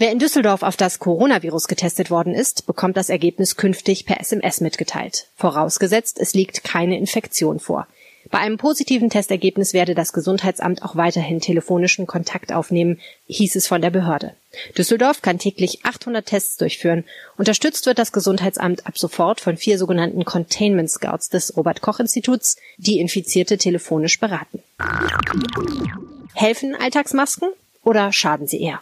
Wer 0.00 0.12
in 0.12 0.20
Düsseldorf 0.20 0.62
auf 0.62 0.76
das 0.76 1.00
Coronavirus 1.00 1.66
getestet 1.66 2.08
worden 2.08 2.32
ist, 2.32 2.66
bekommt 2.66 2.96
das 2.96 3.08
Ergebnis 3.08 3.56
künftig 3.56 4.06
per 4.06 4.20
SMS 4.20 4.60
mitgeteilt. 4.60 5.26
Vorausgesetzt, 5.34 6.20
es 6.20 6.34
liegt 6.34 6.62
keine 6.62 6.96
Infektion 6.96 7.58
vor. 7.58 7.88
Bei 8.30 8.38
einem 8.38 8.58
positiven 8.58 9.10
Testergebnis 9.10 9.72
werde 9.72 9.96
das 9.96 10.12
Gesundheitsamt 10.12 10.84
auch 10.84 10.94
weiterhin 10.94 11.40
telefonischen 11.40 12.06
Kontakt 12.06 12.52
aufnehmen, 12.52 13.00
hieß 13.26 13.56
es 13.56 13.66
von 13.66 13.82
der 13.82 13.90
Behörde. 13.90 14.34
Düsseldorf 14.76 15.20
kann 15.20 15.40
täglich 15.40 15.84
800 15.84 16.24
Tests 16.24 16.58
durchführen. 16.58 17.04
Unterstützt 17.36 17.86
wird 17.86 17.98
das 17.98 18.12
Gesundheitsamt 18.12 18.86
ab 18.86 18.98
sofort 18.98 19.40
von 19.40 19.56
vier 19.56 19.78
sogenannten 19.78 20.24
Containment 20.24 20.90
Scouts 20.90 21.28
des 21.28 21.56
Robert 21.56 21.80
Koch 21.80 21.98
Instituts, 21.98 22.56
die 22.76 23.00
Infizierte 23.00 23.58
telefonisch 23.58 24.20
beraten. 24.20 24.62
Helfen 26.34 26.76
Alltagsmasken 26.76 27.48
oder 27.82 28.12
schaden 28.12 28.46
sie 28.46 28.60
eher? 28.62 28.80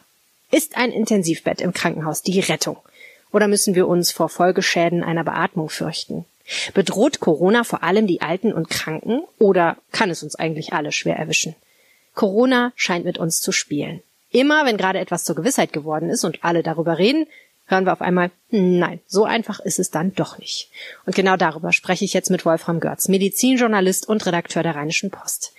Ist 0.57 0.79
ein 0.79 0.91
Intensivbett 0.91 1.61
im 1.61 1.75
Krankenhaus 1.75 2.23
die 2.23 2.41
Rettung? 2.41 2.79
Oder 3.31 3.47
müssen 3.47 3.75
wir 3.75 3.87
uns 3.87 4.11
vor 4.11 4.31
Folgeschäden 4.31 5.05
einer 5.05 5.23
Beatmung 5.23 5.69
fürchten? 5.69 6.25
Bedroht 6.73 7.21
Corona 7.21 7.63
vor 7.63 7.83
allem 7.83 8.07
die 8.07 8.23
Alten 8.23 8.55
und 8.55 8.71
Kranken 8.71 9.21
oder 9.39 9.77
kann 9.93 10.09
es 10.09 10.23
uns 10.23 10.35
eigentlich 10.35 10.73
alle 10.73 10.93
schwer 10.93 11.17
erwischen? 11.17 11.55
Corona 12.15 12.73
scheint 12.75 13.05
mit 13.05 13.19
uns 13.19 13.43
zu 13.43 13.53
spielen. 13.53 14.03
Immer 14.31 14.65
wenn 14.65 14.79
gerade 14.79 14.99
etwas 14.99 15.25
zur 15.25 15.37
Gewissheit 15.37 15.75
geworden 15.75 16.09
ist 16.09 16.25
und 16.25 16.43
alle 16.43 16.63
darüber 16.63 16.97
reden, 16.97 17.27
hören 17.67 17.85
wir 17.85 17.93
auf 17.93 18.01
einmal, 18.01 18.31
nein, 18.49 19.01
so 19.07 19.25
einfach 19.25 19.61
ist 19.61 19.79
es 19.79 19.91
dann 19.91 20.15
doch 20.15 20.39
nicht. 20.39 20.71
Und 21.05 21.15
genau 21.15 21.37
darüber 21.37 21.75
spreche 21.75 22.07
ich 22.07 22.15
jetzt 22.15 22.31
mit 22.31 22.47
Wolfram 22.47 22.81
Görz, 22.81 23.09
Medizinjournalist 23.09 24.09
und 24.09 24.25
Redakteur 24.25 24.63
der 24.63 24.75
Rheinischen 24.75 25.11
Post. 25.11 25.53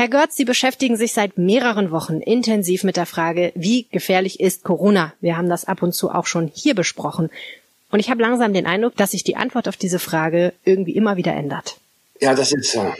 Herr 0.00 0.08
Görz, 0.08 0.34
Sie 0.34 0.46
beschäftigen 0.46 0.96
sich 0.96 1.12
seit 1.12 1.36
mehreren 1.36 1.90
Wochen 1.90 2.22
intensiv 2.22 2.84
mit 2.84 2.96
der 2.96 3.04
Frage, 3.04 3.52
wie 3.54 3.86
gefährlich 3.92 4.40
ist 4.40 4.64
Corona? 4.64 5.12
Wir 5.20 5.36
haben 5.36 5.50
das 5.50 5.66
ab 5.66 5.82
und 5.82 5.92
zu 5.92 6.10
auch 6.10 6.24
schon 6.24 6.50
hier 6.54 6.74
besprochen. 6.74 7.28
Und 7.90 8.00
ich 8.00 8.08
habe 8.08 8.22
langsam 8.22 8.54
den 8.54 8.64
Eindruck, 8.64 8.96
dass 8.96 9.10
sich 9.10 9.24
die 9.24 9.36
Antwort 9.36 9.68
auf 9.68 9.76
diese 9.76 9.98
Frage 9.98 10.54
irgendwie 10.64 10.96
immer 10.96 11.18
wieder 11.18 11.34
ändert. 11.34 11.76
Ja, 12.18 12.34
das 12.34 12.50
ist 12.50 12.72
so. 12.72 12.94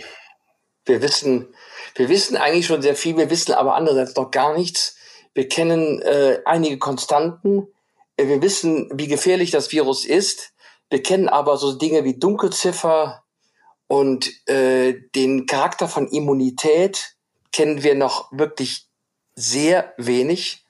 Wir 0.84 1.00
wissen, 1.00 1.48
wir 1.94 2.10
wissen 2.10 2.36
eigentlich 2.36 2.66
schon 2.66 2.82
sehr 2.82 2.94
viel, 2.94 3.16
wir 3.16 3.30
wissen 3.30 3.54
aber 3.54 3.76
andererseits 3.76 4.14
noch 4.16 4.30
gar 4.30 4.54
nichts. 4.54 4.98
Wir 5.32 5.48
kennen 5.48 6.02
äh, 6.02 6.40
einige 6.44 6.76
Konstanten. 6.76 7.66
Äh, 8.18 8.26
wir 8.26 8.42
wissen, 8.42 8.90
wie 8.92 9.06
gefährlich 9.06 9.50
das 9.50 9.72
Virus 9.72 10.04
ist. 10.04 10.52
Wir 10.90 11.02
kennen 11.02 11.30
aber 11.30 11.56
so 11.56 11.72
Dinge 11.72 12.04
wie 12.04 12.18
Dunkelziffer 12.18 13.22
und 13.90 14.30
äh, 14.48 14.94
den 15.16 15.46
Charakter 15.46 15.88
von 15.88 16.06
Immunität 16.06 17.16
kennen 17.50 17.82
wir 17.82 17.96
noch 17.96 18.30
wirklich 18.30 18.86
sehr 19.34 19.94
wenig. 19.96 20.64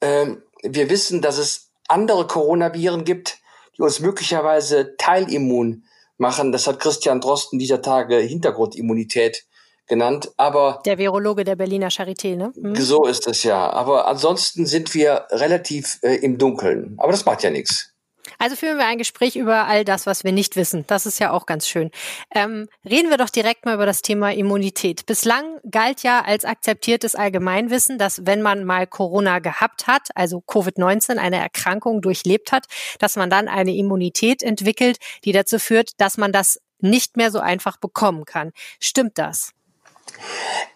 Ähm, 0.00 0.42
wir 0.62 0.88
wissen, 0.88 1.20
dass 1.20 1.36
es 1.36 1.70
andere 1.86 2.26
Coronaviren 2.26 3.04
gibt, 3.04 3.36
die 3.76 3.82
uns 3.82 4.00
möglicherweise 4.00 4.96
teilimmun 4.96 5.84
machen. 6.16 6.50
Das 6.50 6.66
hat 6.66 6.80
Christian 6.80 7.20
Drosten 7.20 7.58
dieser 7.58 7.82
Tage 7.82 8.16
Hintergrundimmunität 8.16 9.44
genannt. 9.86 10.32
Aber 10.38 10.80
der 10.86 10.96
Virologe 10.96 11.44
der 11.44 11.56
Berliner 11.56 11.90
Charité, 11.90 12.36
ne? 12.36 12.54
Mhm. 12.56 12.74
So 12.76 13.04
ist 13.04 13.26
es 13.26 13.42
ja. 13.42 13.68
Aber 13.68 14.08
ansonsten 14.08 14.64
sind 14.64 14.94
wir 14.94 15.26
relativ 15.30 15.98
äh, 16.00 16.14
im 16.14 16.38
Dunkeln. 16.38 16.94
Aber 16.96 17.12
das 17.12 17.26
macht 17.26 17.42
ja 17.42 17.50
nichts. 17.50 17.89
Also 18.38 18.56
führen 18.56 18.78
wir 18.78 18.86
ein 18.86 18.98
Gespräch 18.98 19.36
über 19.36 19.66
all 19.66 19.84
das, 19.84 20.06
was 20.06 20.24
wir 20.24 20.32
nicht 20.32 20.56
wissen. 20.56 20.84
Das 20.86 21.06
ist 21.06 21.18
ja 21.18 21.30
auch 21.30 21.46
ganz 21.46 21.66
schön. 21.66 21.90
Ähm, 22.34 22.68
reden 22.84 23.10
wir 23.10 23.16
doch 23.16 23.30
direkt 23.30 23.64
mal 23.64 23.74
über 23.74 23.86
das 23.86 24.02
Thema 24.02 24.32
Immunität. 24.32 25.06
Bislang 25.06 25.58
galt 25.70 26.02
ja 26.02 26.22
als 26.22 26.44
akzeptiertes 26.44 27.14
Allgemeinwissen, 27.14 27.98
dass 27.98 28.26
wenn 28.26 28.42
man 28.42 28.64
mal 28.64 28.86
Corona 28.86 29.38
gehabt 29.38 29.86
hat, 29.86 30.08
also 30.14 30.38
Covid-19, 30.38 31.18
eine 31.18 31.38
Erkrankung 31.38 32.02
durchlebt 32.02 32.52
hat, 32.52 32.66
dass 32.98 33.16
man 33.16 33.30
dann 33.30 33.48
eine 33.48 33.74
Immunität 33.74 34.42
entwickelt, 34.42 34.98
die 35.24 35.32
dazu 35.32 35.58
führt, 35.58 36.00
dass 36.00 36.16
man 36.16 36.32
das 36.32 36.60
nicht 36.80 37.16
mehr 37.16 37.30
so 37.30 37.40
einfach 37.40 37.76
bekommen 37.76 38.24
kann. 38.24 38.52
Stimmt 38.78 39.18
das? 39.18 39.52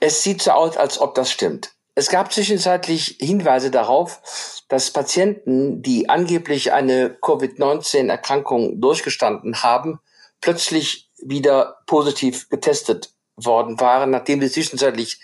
Es 0.00 0.22
sieht 0.22 0.42
so 0.42 0.52
aus, 0.52 0.76
als 0.76 1.00
ob 1.00 1.14
das 1.14 1.30
stimmt. 1.30 1.73
Es 1.94 2.08
gab 2.08 2.32
zwischenzeitlich 2.32 3.18
Hinweise 3.20 3.70
darauf, 3.70 4.20
dass 4.68 4.90
Patienten, 4.90 5.82
die 5.82 6.08
angeblich 6.08 6.72
eine 6.72 7.10
Covid-19-Erkrankung 7.10 8.80
durchgestanden 8.80 9.62
haben, 9.62 10.00
plötzlich 10.40 11.10
wieder 11.22 11.78
positiv 11.86 12.48
getestet 12.48 13.10
worden 13.36 13.78
waren, 13.80 14.10
nachdem 14.10 14.40
sie 14.40 14.50
zwischenzeitlich 14.50 15.20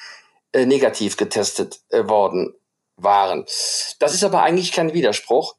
äh, 0.52 0.66
negativ 0.66 1.16
getestet 1.16 1.80
äh, 1.90 2.08
worden 2.08 2.54
waren. 2.96 3.44
Das 3.98 4.14
ist 4.14 4.24
aber 4.24 4.42
eigentlich 4.42 4.72
kein 4.72 4.92
Widerspruch, 4.92 5.56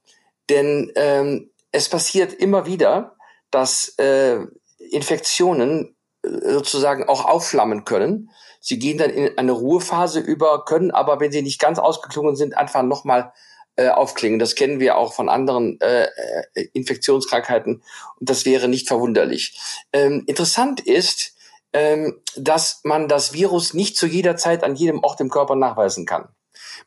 denn 0.49 0.91
ähm, 0.95 1.51
es 1.71 1.89
passiert 1.89 2.33
immer 2.33 2.65
wieder, 2.65 3.15
dass 3.51 3.89
äh, 3.97 4.39
Infektionen 4.77 5.95
äh, 6.23 6.29
sozusagen 6.53 7.07
auch 7.07 7.25
aufflammen 7.25 7.85
können 7.85 8.31
Sie 8.61 8.79
gehen 8.79 8.97
dann 8.97 9.09
in 9.09 9.37
eine 9.37 9.51
Ruhephase 9.51 10.19
über, 10.19 10.63
können 10.65 10.91
aber, 10.91 11.19
wenn 11.19 11.31
sie 11.31 11.41
nicht 11.41 11.59
ganz 11.59 11.79
ausgeklungen 11.79 12.35
sind, 12.35 12.55
einfach 12.55 12.83
nochmal 12.83 13.33
äh, 13.75 13.89
aufklingen. 13.89 14.39
Das 14.39 14.55
kennen 14.55 14.79
wir 14.79 14.97
auch 14.97 15.13
von 15.13 15.29
anderen 15.29 15.79
äh, 15.81 16.03
äh, 16.03 16.67
Infektionskrankheiten 16.73 17.81
und 18.19 18.29
das 18.29 18.45
wäre 18.45 18.67
nicht 18.67 18.87
verwunderlich. 18.87 19.59
Ähm, 19.91 20.23
interessant 20.27 20.79
ist, 20.79 21.35
ähm, 21.73 22.21
dass 22.35 22.81
man 22.83 23.07
das 23.07 23.33
Virus 23.33 23.73
nicht 23.73 23.97
zu 23.97 24.05
jeder 24.05 24.35
Zeit 24.35 24.63
an 24.63 24.75
jedem 24.75 25.03
Ort 25.03 25.19
im 25.21 25.29
Körper 25.29 25.55
nachweisen 25.55 26.05
kann. 26.05 26.27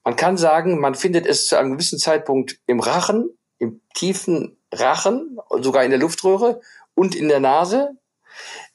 Man 0.05 0.17
kann 0.17 0.37
sagen, 0.37 0.79
man 0.79 0.95
findet 0.95 1.27
es 1.27 1.47
zu 1.47 1.57
einem 1.57 1.73
gewissen 1.73 1.99
Zeitpunkt 1.99 2.61
im 2.67 2.81
Rachen, 2.81 3.31
im 3.59 3.81
tiefen 3.95 4.59
Rachen, 4.73 5.39
sogar 5.61 5.85
in 5.85 5.91
der 5.91 6.01
Luftröhre 6.01 6.61
und 6.95 7.15
in 7.15 7.29
der 7.29 7.41
Nase. 7.41 7.97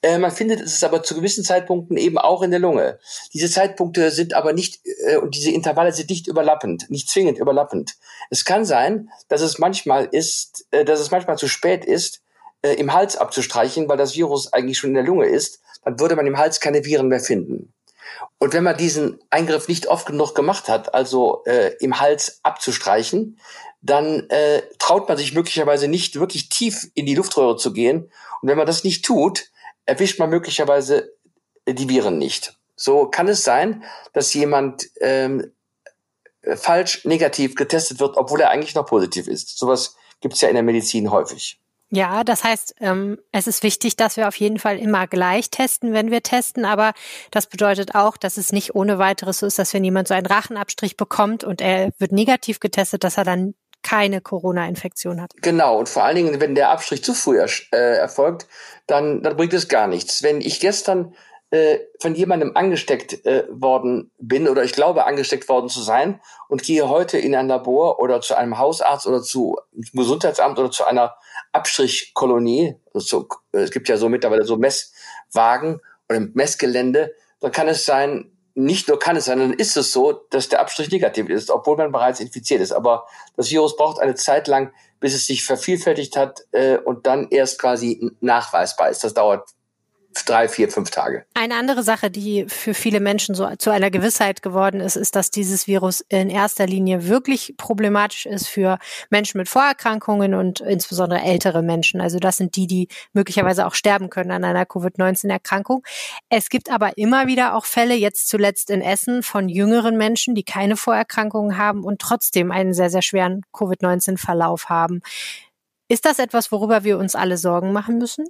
Äh, 0.02 0.18
man 0.18 0.30
findet 0.30 0.60
es 0.60 0.82
aber 0.82 1.02
zu 1.02 1.14
gewissen 1.14 1.44
Zeitpunkten 1.44 1.96
eben 1.96 2.18
auch 2.18 2.42
in 2.42 2.50
der 2.50 2.60
Lunge. 2.60 2.98
Diese 3.32 3.50
Zeitpunkte 3.50 4.10
sind 4.10 4.34
aber 4.34 4.52
nicht, 4.52 4.80
äh, 5.06 5.16
und 5.16 5.34
diese 5.34 5.50
Intervalle 5.50 5.92
sind 5.92 6.10
nicht 6.10 6.26
überlappend, 6.26 6.90
nicht 6.90 7.08
zwingend 7.10 7.38
überlappend. 7.38 7.96
Es 8.30 8.44
kann 8.44 8.64
sein, 8.64 9.10
dass 9.28 9.40
es 9.40 9.58
manchmal 9.58 10.08
ist, 10.10 10.66
äh, 10.70 10.84
dass 10.84 11.00
es 11.00 11.10
manchmal 11.10 11.38
zu 11.38 11.48
spät 11.48 11.84
ist, 11.84 12.22
äh, 12.62 12.74
im 12.74 12.92
Hals 12.92 13.16
abzustreichen, 13.16 13.88
weil 13.88 13.96
das 13.96 14.14
Virus 14.14 14.52
eigentlich 14.52 14.78
schon 14.78 14.90
in 14.90 14.94
der 14.94 15.04
Lunge 15.04 15.26
ist, 15.26 15.60
dann 15.84 15.98
würde 15.98 16.16
man 16.16 16.26
im 16.26 16.38
Hals 16.38 16.60
keine 16.60 16.84
Viren 16.84 17.08
mehr 17.08 17.20
finden. 17.20 17.72
Und 18.38 18.54
wenn 18.54 18.64
man 18.64 18.76
diesen 18.76 19.18
Eingriff 19.30 19.68
nicht 19.68 19.86
oft 19.86 20.06
genug 20.06 20.34
gemacht 20.34 20.68
hat, 20.68 20.94
also 20.94 21.42
äh, 21.44 21.72
im 21.80 22.00
Hals 22.00 22.40
abzustreichen, 22.42 23.38
dann 23.82 24.28
äh, 24.30 24.62
traut 24.78 25.08
man 25.08 25.16
sich 25.16 25.34
möglicherweise 25.34 25.88
nicht 25.88 26.18
wirklich 26.18 26.48
tief 26.48 26.88
in 26.94 27.06
die 27.06 27.14
Luftröhre 27.14 27.56
zu 27.56 27.72
gehen. 27.72 28.10
Und 28.42 28.48
wenn 28.48 28.58
man 28.58 28.66
das 28.66 28.84
nicht 28.84 29.04
tut, 29.04 29.50
erwischt 29.86 30.18
man 30.18 30.30
möglicherweise 30.30 31.12
die 31.66 31.88
Viren 31.88 32.18
nicht. 32.18 32.58
So 32.76 33.06
kann 33.06 33.28
es 33.28 33.44
sein, 33.44 33.84
dass 34.12 34.32
jemand 34.34 34.88
ähm, 35.00 35.52
falsch 36.42 37.04
negativ 37.04 37.54
getestet 37.54 38.00
wird, 38.00 38.16
obwohl 38.16 38.40
er 38.40 38.50
eigentlich 38.50 38.74
noch 38.74 38.86
positiv 38.86 39.28
ist. 39.28 39.58
Sowas 39.58 39.96
gibt 40.20 40.34
es 40.34 40.40
ja 40.40 40.48
in 40.48 40.54
der 40.54 40.62
Medizin 40.62 41.10
häufig. 41.10 41.58
Ja, 41.92 42.22
das 42.22 42.44
heißt, 42.44 42.76
ähm, 42.80 43.18
es 43.32 43.48
ist 43.48 43.64
wichtig, 43.64 43.96
dass 43.96 44.16
wir 44.16 44.28
auf 44.28 44.36
jeden 44.36 44.60
Fall 44.60 44.78
immer 44.78 45.08
gleich 45.08 45.50
testen, 45.50 45.92
wenn 45.92 46.12
wir 46.12 46.22
testen. 46.22 46.64
Aber 46.64 46.92
das 47.32 47.48
bedeutet 47.48 47.96
auch, 47.96 48.16
dass 48.16 48.36
es 48.36 48.52
nicht 48.52 48.76
ohne 48.76 48.98
weiteres 48.98 49.40
so 49.40 49.46
ist, 49.46 49.58
dass 49.58 49.74
wenn 49.74 49.82
jemand 49.82 50.06
so 50.06 50.14
einen 50.14 50.26
Rachenabstrich 50.26 50.96
bekommt 50.96 51.42
und 51.42 51.60
er 51.60 51.90
wird 51.98 52.12
negativ 52.12 52.60
getestet, 52.60 53.02
dass 53.02 53.18
er 53.18 53.24
dann 53.24 53.54
keine 53.82 54.20
Corona-Infektion 54.20 55.20
hat. 55.20 55.32
Genau, 55.42 55.78
und 55.78 55.88
vor 55.88 56.04
allen 56.04 56.16
Dingen, 56.16 56.40
wenn 56.40 56.54
der 56.54 56.70
Abstrich 56.70 57.02
zu 57.02 57.14
früh 57.14 57.38
äh, 57.38 57.76
erfolgt, 57.76 58.46
dann, 58.86 59.22
dann 59.22 59.36
bringt 59.36 59.52
es 59.52 59.68
gar 59.68 59.86
nichts. 59.86 60.22
Wenn 60.22 60.40
ich 60.40 60.60
gestern 60.60 61.14
äh, 61.50 61.80
von 61.98 62.14
jemandem 62.14 62.56
angesteckt 62.56 63.26
äh, 63.26 63.44
worden 63.50 64.12
bin 64.18 64.48
oder 64.48 64.62
ich 64.62 64.72
glaube 64.72 65.04
angesteckt 65.04 65.48
worden 65.48 65.68
zu 65.68 65.82
sein 65.82 66.20
und 66.48 66.62
gehe 66.62 66.88
heute 66.88 67.18
in 67.18 67.34
ein 67.34 67.48
Labor 67.48 67.98
oder 67.98 68.20
zu 68.20 68.36
einem 68.36 68.58
Hausarzt 68.58 69.06
oder 69.08 69.20
zu 69.20 69.56
Gesundheitsamt 69.92 70.58
oder 70.60 70.70
zu 70.70 70.84
einer 70.84 71.16
Abstrichkolonie, 71.52 72.76
also 72.94 73.26
äh, 73.52 73.58
es 73.58 73.72
gibt 73.72 73.88
ja 73.88 73.96
so 73.96 74.08
mittlerweile 74.08 74.44
so 74.44 74.58
Messwagen 74.58 75.80
oder 76.08 76.20
Messgelände, 76.34 77.16
dann 77.40 77.50
kann 77.50 77.66
es 77.66 77.84
sein, 77.84 78.30
nicht 78.64 78.88
nur 78.88 78.98
kann 78.98 79.16
es 79.16 79.26
sein, 79.26 79.38
dann 79.38 79.52
ist 79.52 79.76
es 79.76 79.92
so, 79.92 80.12
dass 80.30 80.48
der 80.48 80.60
Abstrich 80.60 80.90
negativ 80.90 81.28
ist, 81.28 81.50
obwohl 81.50 81.76
man 81.76 81.92
bereits 81.92 82.20
infiziert 82.20 82.60
ist. 82.60 82.72
Aber 82.72 83.06
das 83.36 83.50
Virus 83.50 83.76
braucht 83.76 84.00
eine 84.00 84.14
Zeit 84.14 84.48
lang, 84.48 84.72
bis 85.00 85.14
es 85.14 85.26
sich 85.26 85.44
vervielfältigt 85.44 86.16
hat 86.16 86.42
äh, 86.52 86.76
und 86.78 87.06
dann 87.06 87.28
erst 87.30 87.58
quasi 87.58 88.10
nachweisbar 88.20 88.90
ist. 88.90 89.02
Das 89.02 89.14
dauert 89.14 89.48
drei, 90.26 90.48
vier, 90.48 90.68
fünf 90.68 90.90
Tage. 90.90 91.24
Eine 91.34 91.54
andere 91.54 91.82
Sache, 91.82 92.10
die 92.10 92.46
für 92.48 92.74
viele 92.74 93.00
Menschen 93.00 93.34
so 93.34 93.48
zu 93.56 93.70
einer 93.70 93.90
Gewissheit 93.90 94.42
geworden 94.42 94.80
ist, 94.80 94.96
ist, 94.96 95.16
dass 95.16 95.30
dieses 95.30 95.66
Virus 95.66 96.00
in 96.08 96.30
erster 96.30 96.66
Linie 96.66 97.06
wirklich 97.08 97.54
problematisch 97.56 98.26
ist 98.26 98.48
für 98.48 98.78
Menschen 99.10 99.38
mit 99.38 99.48
Vorerkrankungen 99.48 100.34
und 100.34 100.60
insbesondere 100.60 101.20
ältere 101.20 101.62
Menschen. 101.62 102.00
Also 102.00 102.18
das 102.18 102.36
sind 102.36 102.56
die, 102.56 102.66
die 102.66 102.88
möglicherweise 103.12 103.66
auch 103.66 103.74
sterben 103.74 104.10
können 104.10 104.30
an 104.30 104.44
einer 104.44 104.66
Covid-19-Erkrankung. 104.66 105.82
Es 106.28 106.48
gibt 106.48 106.70
aber 106.70 106.96
immer 106.98 107.26
wieder 107.26 107.54
auch 107.54 107.64
Fälle, 107.64 107.94
jetzt 107.94 108.28
zuletzt 108.28 108.70
in 108.70 108.82
Essen, 108.82 109.22
von 109.22 109.48
jüngeren 109.48 109.96
Menschen, 109.96 110.34
die 110.34 110.44
keine 110.44 110.76
Vorerkrankungen 110.76 111.56
haben 111.56 111.84
und 111.84 112.00
trotzdem 112.00 112.50
einen 112.50 112.74
sehr, 112.74 112.90
sehr 112.90 113.02
schweren 113.02 113.42
Covid-19-Verlauf 113.52 114.68
haben. 114.68 115.00
Ist 115.88 116.04
das 116.04 116.20
etwas, 116.20 116.52
worüber 116.52 116.84
wir 116.84 116.98
uns 116.98 117.16
alle 117.16 117.36
Sorgen 117.36 117.72
machen 117.72 117.98
müssen? 117.98 118.26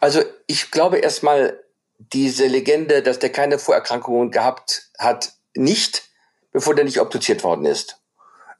Also 0.00 0.22
ich 0.46 0.70
glaube 0.70 0.98
erstmal, 0.98 1.58
diese 1.98 2.46
Legende, 2.46 3.02
dass 3.02 3.18
der 3.18 3.30
keine 3.30 3.58
Vorerkrankungen 3.58 4.30
gehabt 4.30 4.90
hat, 4.98 5.34
nicht, 5.54 6.04
bevor 6.50 6.74
der 6.74 6.84
nicht 6.84 7.00
obduziert 7.00 7.44
worden 7.44 7.66
ist. 7.66 8.00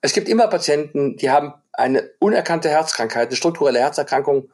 Es 0.02 0.12
gibt 0.12 0.28
immer 0.28 0.49
Patienten, 0.49 1.16
die 1.16 1.30
haben 1.30 1.54
eine 1.73 2.11
unerkannte 2.18 2.68
Herzkrankheit, 2.68 3.28
eine 3.28 3.37
strukturelle 3.37 3.80
Herzerkrankung, 3.80 4.50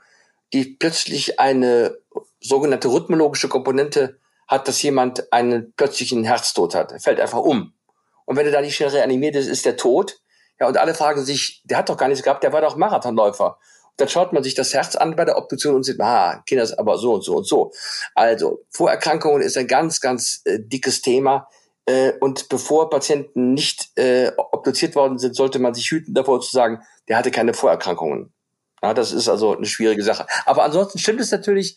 die 0.52 0.64
plötzlich 0.64 1.40
eine 1.40 1.98
sogenannte 2.40 2.88
rhythmologische 2.88 3.48
Komponente 3.48 4.18
hat, 4.46 4.68
dass 4.68 4.82
jemand 4.82 5.32
einen 5.32 5.72
plötzlichen 5.74 6.24
Herztod 6.24 6.74
hat. 6.74 6.92
Er 6.92 7.00
fällt 7.00 7.20
einfach 7.20 7.40
um. 7.40 7.74
Und 8.24 8.36
wenn 8.36 8.46
er 8.46 8.52
da 8.52 8.60
nicht 8.60 8.76
schnell 8.76 8.90
reanimiert 8.90 9.34
ist, 9.34 9.48
ist 9.48 9.66
der 9.66 9.76
tot. 9.76 10.20
Ja, 10.60 10.68
und 10.68 10.76
alle 10.76 10.94
fragen 10.94 11.24
sich, 11.24 11.62
der 11.64 11.78
hat 11.78 11.88
doch 11.88 11.96
gar 11.96 12.08
nichts 12.08 12.22
gehabt, 12.22 12.42
der 12.42 12.52
war 12.52 12.60
doch 12.60 12.76
Marathonläufer. 12.76 13.58
Dann 13.96 14.08
schaut 14.08 14.32
man 14.32 14.42
sich 14.42 14.54
das 14.54 14.74
Herz 14.74 14.96
an 14.96 15.16
bei 15.16 15.24
der 15.24 15.38
Obduktion 15.38 15.74
und 15.74 15.84
sieht, 15.84 16.00
ah, 16.00 16.42
Kinder 16.46 16.64
ist 16.64 16.78
aber 16.78 16.98
so 16.98 17.14
und 17.14 17.22
so 17.22 17.36
und 17.36 17.46
so. 17.46 17.72
Also 18.14 18.64
Vorerkrankungen 18.70 19.42
ist 19.42 19.56
ein 19.56 19.66
ganz, 19.66 20.00
ganz 20.00 20.42
äh, 20.44 20.58
dickes 20.60 21.02
Thema. 21.02 21.48
Äh, 21.86 22.12
und 22.20 22.48
bevor 22.48 22.90
Patienten 22.90 23.54
nicht 23.54 23.96
äh, 23.96 24.32
obduziert 24.36 24.96
worden 24.96 25.18
sind, 25.18 25.36
sollte 25.36 25.58
man 25.58 25.74
sich 25.74 25.90
hüten 25.90 26.14
davor 26.14 26.40
zu 26.40 26.50
sagen, 26.50 26.82
der 27.08 27.16
hatte 27.16 27.30
keine 27.30 27.54
Vorerkrankungen. 27.54 28.32
Ja, 28.82 28.92
das 28.92 29.12
ist 29.12 29.28
also 29.28 29.56
eine 29.56 29.66
schwierige 29.66 30.02
Sache. 30.02 30.26
Aber 30.44 30.64
ansonsten 30.64 30.98
stimmt 30.98 31.20
es 31.20 31.30
natürlich, 31.30 31.76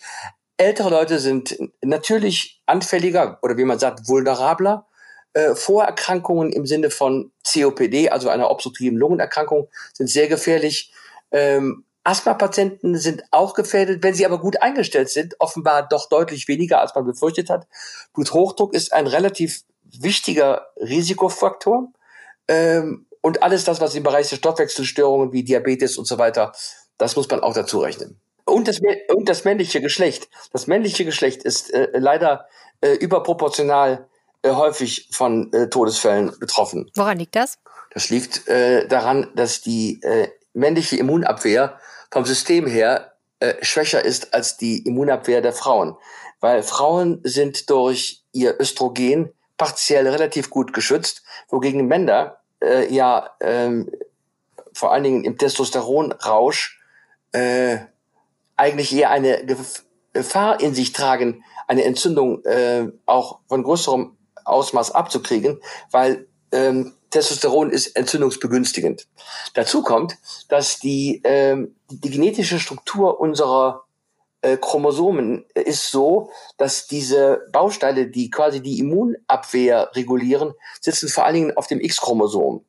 ältere 0.58 0.90
Leute 0.90 1.20
sind 1.20 1.58
natürlich 1.82 2.62
anfälliger 2.66 3.40
oder 3.42 3.58
wie 3.58 3.64
man 3.64 3.80
sagt, 3.80 4.08
vulnerabler. 4.08 4.88
Äh, 5.34 5.54
Vorerkrankungen 5.54 6.52
im 6.52 6.66
Sinne 6.66 6.90
von 6.90 7.32
COPD, 7.48 8.10
also 8.10 8.30
einer 8.30 8.50
obstruktiven 8.50 8.98
Lungenerkrankung, 8.98 9.70
sind 9.94 10.10
sehr 10.10 10.28
gefährlich. 10.28 10.92
Ähm, 11.32 11.86
Asthma-Patienten 12.10 12.98
sind 12.98 13.24
auch 13.30 13.54
gefährdet, 13.54 14.02
wenn 14.02 14.16
sie 14.16 14.26
aber 14.26 14.40
gut 14.40 14.62
eingestellt 14.62 15.10
sind, 15.10 15.36
offenbar 15.40 15.88
doch 15.88 16.10
deutlich 16.10 16.48
weniger, 16.48 16.82
als 16.82 16.96
man 16.96 17.06
befürchtet 17.06 17.50
hat. 17.52 17.68
Bluthochdruck 18.14 18.74
ist 18.74 18.94
ein 18.94 19.06
relativ 19.06 19.62
wichtiger 19.84 20.68
Risikofaktor. 20.78 21.92
Ähm, 22.48 23.06
und 23.22 23.44
alles 23.44 23.64
das, 23.64 23.80
was 23.80 23.94
im 23.94 24.02
Bereich 24.02 24.30
der 24.30 24.38
Stoffwechselstörungen 24.38 25.34
wie 25.34 25.44
Diabetes 25.44 25.98
und 26.00 26.06
so 26.06 26.18
weiter, 26.18 26.54
das 26.98 27.16
muss 27.16 27.30
man 27.30 27.42
auch 27.42 27.54
dazu 27.54 27.80
rechnen. 27.80 28.20
Und 28.46 28.68
das, 28.68 28.80
und 29.14 29.30
das 29.30 29.46
männliche 29.46 29.80
Geschlecht. 29.80 30.30
Das 30.52 30.66
männliche 30.66 31.06
Geschlecht 31.06 31.44
ist 31.44 31.72
äh, 31.72 31.90
leider 31.94 32.48
äh, 32.82 32.94
überproportional 32.94 34.08
äh, 34.42 34.52
häufig 34.52 35.10
von 35.12 35.54
äh, 35.54 35.70
Todesfällen 35.70 36.34
betroffen. 36.40 36.90
Woran 36.96 37.20
liegt 37.20 37.36
das? 37.36 37.60
Das 37.92 38.10
liegt 38.10 38.48
äh, 38.48 38.88
daran, 38.88 39.32
dass 39.36 39.62
die 39.62 40.02
äh, 40.02 40.30
männliche 40.54 40.98
Immunabwehr 40.98 41.80
vom 42.12 42.26
System 42.26 42.66
her 42.66 43.14
äh, 43.40 43.56
schwächer 43.62 44.04
ist 44.04 44.34
als 44.34 44.58
die 44.58 44.86
Immunabwehr 44.86 45.42
der 45.42 45.54
Frauen. 45.54 45.96
Weil 46.40 46.64
Frauen 46.64 47.22
sind 47.24 47.70
durch 47.70 48.24
ihr 48.32 48.60
Östrogen 48.60 49.32
partiell 49.58 50.08
relativ 50.08 50.50
gut 50.50 50.74
geschützt, 50.74 51.24
wogegen 51.50 51.88
Männer 51.88 52.38
äh, 52.64 52.92
ja 52.94 53.32
ähm, 53.42 53.92
vor 54.74 54.92
allen 54.92 55.04
Dingen 55.04 55.24
im 55.24 55.38
Testosteronrausch 55.38 56.80
äh, 57.34 57.80
eigentlich 58.56 58.94
eher 58.94 59.10
eine 59.12 59.46
Gefahr 60.14 60.60
in 60.62 60.74
sich 60.74 60.94
tragen, 60.94 61.44
eine 61.68 61.84
Entzündung 61.84 62.44
äh, 62.46 62.88
auch 63.06 63.40
von 63.48 63.64
größerem 63.64 64.18
Ausmaß 64.46 64.92
abzukriegen, 64.92 65.62
weil 65.92 66.28
ähm, 66.52 66.94
Testosteron 67.10 67.72
ist 67.72 67.96
entzündungsbegünstigend. 67.96 69.08
Dazu 69.54 69.84
kommt, 69.84 70.18
dass 70.48 70.80
die, 70.80 71.22
ähm, 71.24 71.76
die 71.90 72.10
genetische 72.10 72.60
Struktur 72.60 73.20
unserer 73.20 73.84
äh, 74.42 74.58
Chromosomen 74.58 75.46
ist 75.54 75.92
so, 75.92 76.32
dass 76.58 76.88
diese 76.88 77.48
Bausteine, 77.52 78.08
die 78.08 78.30
quasi 78.30 78.62
die 78.62 78.80
Immunabwehr 78.80 79.92
regulieren, 79.96 80.54
sitzen 80.80 81.10
vor 81.10 81.26
allen 81.26 81.36
Dingen 81.36 81.58
auf 81.58 81.68
dem 81.68 81.82
X-Chromosom. 81.82 82.64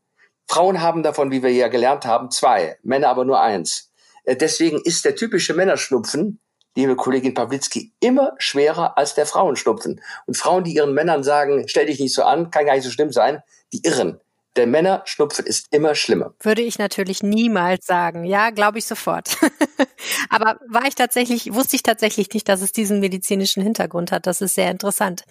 Frauen 0.48 0.80
haben 0.80 1.04
davon, 1.04 1.30
wie 1.30 1.42
wir 1.42 1.52
ja 1.52 1.68
gelernt 1.68 2.06
haben, 2.06 2.30
zwei, 2.30 2.76
Männer 2.82 3.08
aber 3.08 3.24
nur 3.24 3.40
eins. 3.40 3.92
Äh, 4.24 4.36
deswegen 4.36 4.80
ist 4.82 5.04
der 5.04 5.14
typische 5.14 5.54
Männerschnupfen, 5.54 6.40
liebe 6.74 6.96
Kollegin 6.96 7.34
Pawlitzki, 7.34 7.92
immer 8.00 8.34
schwerer 8.38 8.98
als 8.98 9.14
der 9.14 9.26
Frauenschnupfen. 9.26 10.00
Und 10.26 10.36
Frauen, 10.36 10.64
die 10.64 10.74
ihren 10.74 10.94
Männern 10.94 11.22
sagen, 11.22 11.68
stell 11.68 11.86
dich 11.86 12.00
nicht 12.00 12.14
so 12.14 12.24
an, 12.24 12.50
kann 12.50 12.66
gar 12.66 12.74
nicht 12.74 12.84
so 12.84 12.90
schlimm 12.90 13.12
sein, 13.12 13.42
die 13.72 13.82
irren. 13.84 14.20
Der 14.56 14.66
Männerschnupfen 14.66 15.46
ist 15.46 15.66
immer 15.70 15.94
schlimmer. 15.94 16.34
Würde 16.40 16.62
ich 16.62 16.78
natürlich 16.78 17.22
niemals 17.22 17.86
sagen. 17.86 18.24
Ja, 18.24 18.50
glaube 18.50 18.78
ich 18.78 18.84
sofort. 18.84 19.36
Aber 20.28 20.58
war 20.68 20.86
ich 20.86 20.96
tatsächlich, 20.96 21.54
wusste 21.54 21.76
ich 21.76 21.84
tatsächlich 21.84 22.28
nicht, 22.32 22.48
dass 22.48 22.60
es 22.60 22.72
diesen 22.72 22.98
medizinischen 22.98 23.62
Hintergrund 23.62 24.10
hat. 24.10 24.26
Das 24.26 24.40
ist 24.40 24.56
sehr 24.56 24.70
interessant. 24.70 25.22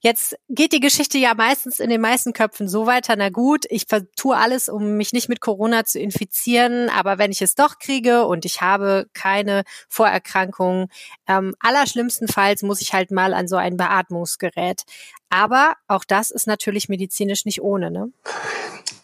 Jetzt 0.00 0.36
geht 0.48 0.72
die 0.72 0.80
Geschichte 0.80 1.16
ja 1.18 1.34
meistens 1.34 1.78
in 1.78 1.90
den 1.90 2.00
meisten 2.00 2.32
Köpfen 2.32 2.68
so 2.68 2.86
weiter. 2.86 3.14
Na 3.16 3.28
gut, 3.28 3.66
ich 3.68 3.86
tue 4.16 4.36
alles, 4.36 4.68
um 4.68 4.96
mich 4.96 5.12
nicht 5.12 5.28
mit 5.28 5.40
Corona 5.40 5.84
zu 5.84 6.00
infizieren. 6.00 6.88
Aber 6.90 7.18
wenn 7.18 7.30
ich 7.30 7.42
es 7.42 7.54
doch 7.54 7.78
kriege 7.78 8.26
und 8.26 8.44
ich 8.44 8.62
habe 8.62 9.06
keine 9.14 9.62
Vorerkrankungen, 9.88 10.88
ähm, 11.28 11.54
allerschlimmstenfalls 11.60 12.62
muss 12.62 12.80
ich 12.80 12.92
halt 12.92 13.12
mal 13.12 13.32
an 13.32 13.46
so 13.46 13.56
ein 13.56 13.76
Beatmungsgerät. 13.76 14.82
Aber 15.30 15.74
auch 15.88 16.04
das 16.04 16.30
ist 16.30 16.46
natürlich 16.46 16.88
medizinisch 16.88 17.44
nicht 17.44 17.62
ohne, 17.62 17.90
ne? 17.90 18.12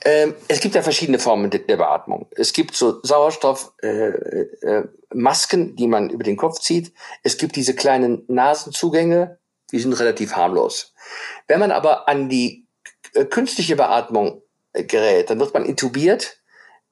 Ähm, 0.05 0.35
es 0.49 0.61
gibt 0.61 0.75
ja 0.75 0.83
verschiedene 0.83 1.19
Formen 1.19 1.51
der, 1.51 1.61
der 1.61 1.77
Beatmung. 1.77 2.27
Es 2.33 2.53
gibt 2.53 2.75
so 2.75 3.01
Sauerstoffmasken, 3.03 5.61
äh, 5.61 5.71
äh, 5.71 5.75
die 5.75 5.87
man 5.87 6.11
über 6.11 6.25
den 6.25 6.37
Kopf 6.37 6.59
zieht. 6.59 6.93
Es 7.23 7.37
gibt 7.37 7.55
diese 7.55 7.75
kleinen 7.75 8.25
Nasenzugänge, 8.27 9.39
die 9.71 9.79
sind 9.79 9.93
relativ 9.93 10.35
harmlos. 10.35 10.95
Wenn 11.47 11.61
man 11.61 11.71
aber 11.71 12.09
an 12.09 12.29
die 12.29 12.67
äh, 13.15 13.25
künstliche 13.25 13.77
Beatmung 13.77 14.43
äh, 14.73 14.85
gerät, 14.85 15.31
dann 15.31 15.39
wird 15.39 15.55
man 15.55 15.65
intubiert, 15.65 16.41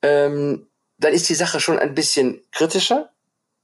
ähm, 0.02 0.68
dann 0.98 1.12
ist 1.12 1.28
die 1.28 1.34
Sache 1.34 1.60
schon 1.60 1.78
ein 1.78 1.94
bisschen 1.94 2.42
kritischer, 2.52 3.10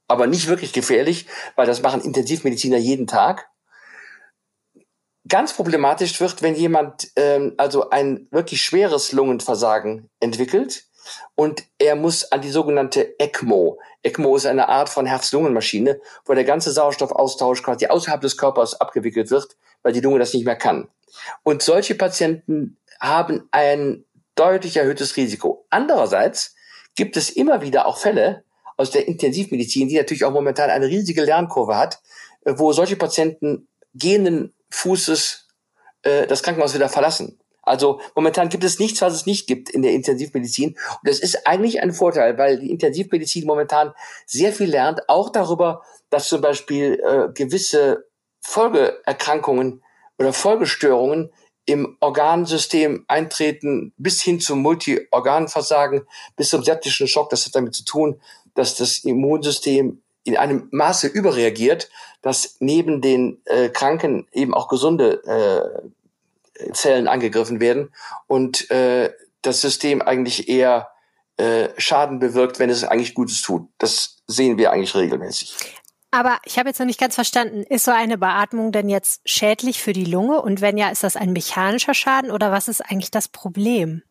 aber 0.07 0.27
nicht 0.27 0.47
wirklich 0.47 0.73
gefährlich, 0.73 1.27
weil 1.55 1.67
das 1.67 1.81
machen 1.81 2.01
Intensivmediziner 2.01 2.77
jeden 2.77 3.07
Tag. 3.07 3.49
Ganz 5.27 5.53
problematisch 5.53 6.19
wird, 6.19 6.41
wenn 6.41 6.55
jemand 6.55 7.09
ähm, 7.15 7.53
also 7.57 7.89
ein 7.89 8.27
wirklich 8.31 8.61
schweres 8.61 9.11
Lungenversagen 9.11 10.09
entwickelt 10.19 10.85
und 11.35 11.63
er 11.79 11.95
muss 11.95 12.31
an 12.31 12.41
die 12.41 12.49
sogenannte 12.49 13.19
ECMO. 13.19 13.79
ECMO 14.03 14.35
ist 14.35 14.45
eine 14.45 14.69
Art 14.69 14.89
von 14.89 15.05
Herz-Lungen-Maschine, 15.05 15.99
wo 16.25 16.33
der 16.33 16.43
ganze 16.43 16.71
Sauerstoffaustausch 16.71 17.63
quasi 17.63 17.87
außerhalb 17.87 18.21
des 18.21 18.37
Körpers 18.37 18.79
abgewickelt 18.79 19.31
wird, 19.31 19.57
weil 19.81 19.93
die 19.93 20.01
Lunge 20.01 20.19
das 20.19 20.33
nicht 20.33 20.45
mehr 20.45 20.55
kann. 20.55 20.87
Und 21.43 21.61
solche 21.63 21.95
Patienten 21.95 22.77
haben 22.99 23.47
ein 23.51 24.05
deutlich 24.35 24.77
erhöhtes 24.77 25.17
Risiko. 25.17 25.65
Andererseits 25.69 26.55
gibt 26.95 27.17
es 27.17 27.29
immer 27.29 27.61
wieder 27.61 27.85
auch 27.85 27.97
Fälle 27.97 28.43
aus 28.75 28.91
der 28.91 29.07
Intensivmedizin, 29.07 29.87
die 29.87 29.97
natürlich 29.97 30.25
auch 30.25 30.31
momentan 30.31 30.69
eine 30.69 30.87
riesige 30.87 31.23
Lernkurve 31.23 31.75
hat, 31.75 31.99
wo 32.45 32.71
solche 32.71 32.95
Patienten 32.95 33.67
gehenden 33.93 34.53
Fußes 34.69 35.47
äh, 36.03 36.27
das 36.27 36.43
Krankenhaus 36.43 36.73
wieder 36.73 36.89
verlassen. 36.89 37.39
Also 37.67 37.99
momentan 38.15 38.47
gibt 38.47 38.63
es 38.63 38.79
nichts, 38.79 39.01
was 39.01 39.13
es 39.13 39.25
nicht 39.25 39.45
gibt 39.45 39.69
in 39.69 39.81
der 39.81 39.91
Intensivmedizin. 39.91 40.69
Und 40.69 40.99
das 41.03 41.19
ist 41.19 41.45
eigentlich 41.45 41.81
ein 41.81 41.91
Vorteil, 41.91 42.37
weil 42.37 42.59
die 42.59 42.71
Intensivmedizin 42.71 43.45
momentan 43.45 43.93
sehr 44.25 44.53
viel 44.53 44.69
lernt, 44.69 45.09
auch 45.09 45.29
darüber, 45.29 45.83
dass 46.09 46.29
zum 46.29 46.39
Beispiel 46.39 47.01
äh, 47.03 47.33
gewisse 47.33 48.05
Folgeerkrankungen 48.39 49.83
oder 50.17 50.31
Folgestörungen 50.31 51.31
im 51.65 51.97
Organsystem 51.99 53.03
eintreten, 53.09 53.93
bis 53.97 54.21
hin 54.21 54.39
zum 54.39 54.61
Multiorganversagen, 54.61 56.07
bis 56.37 56.49
zum 56.49 56.63
septischen 56.63 57.09
Schock. 57.09 57.29
Das 57.29 57.45
hat 57.45 57.55
damit 57.55 57.75
zu 57.75 57.83
tun, 57.83 58.21
dass 58.55 58.75
das 58.75 58.99
Immunsystem 58.99 60.01
in 60.27 60.37
einem 60.37 60.67
Maße 60.71 61.07
überreagiert, 61.07 61.89
dass 62.21 62.57
neben 62.59 63.01
den 63.01 63.41
äh, 63.45 63.69
Kranken 63.69 64.27
eben 64.31 64.53
auch 64.53 64.67
gesunde 64.67 65.23
äh, 65.25 66.73
Zellen 66.73 67.07
angegriffen 67.07 67.59
werden 67.59 67.93
und 68.27 68.69
äh, 68.71 69.11
das 69.41 69.61
System 69.61 70.01
eigentlich 70.01 70.49
eher 70.49 70.89
äh, 71.37 71.69
Schaden 71.77 72.19
bewirkt, 72.19 72.59
wenn 72.59 72.69
es 72.69 72.83
eigentlich 72.83 73.13
Gutes 73.13 73.41
tut. 73.41 73.69
Das 73.77 74.23
sehen 74.27 74.57
wir 74.57 74.71
eigentlich 74.71 74.95
regelmäßig. 74.95 75.55
Aber 76.09 76.39
ich 76.45 76.57
habe 76.57 76.69
jetzt 76.69 76.79
noch 76.79 76.85
nicht 76.85 76.99
ganz 76.99 77.15
verstanden, 77.15 77.63
ist 77.63 77.85
so 77.85 77.91
eine 77.91 78.17
Beatmung 78.17 78.71
denn 78.71 78.89
jetzt 78.89 79.21
schädlich 79.25 79.81
für 79.81 79.93
die 79.93 80.05
Lunge? 80.05 80.41
Und 80.41 80.61
wenn 80.61 80.77
ja, 80.77 80.89
ist 80.89 81.03
das 81.03 81.15
ein 81.15 81.33
mechanischer 81.33 81.93
Schaden 81.93 82.31
oder 82.31 82.51
was 82.51 82.67
ist 82.67 82.81
eigentlich 82.81 83.11
das 83.11 83.27
Problem? 83.27 84.01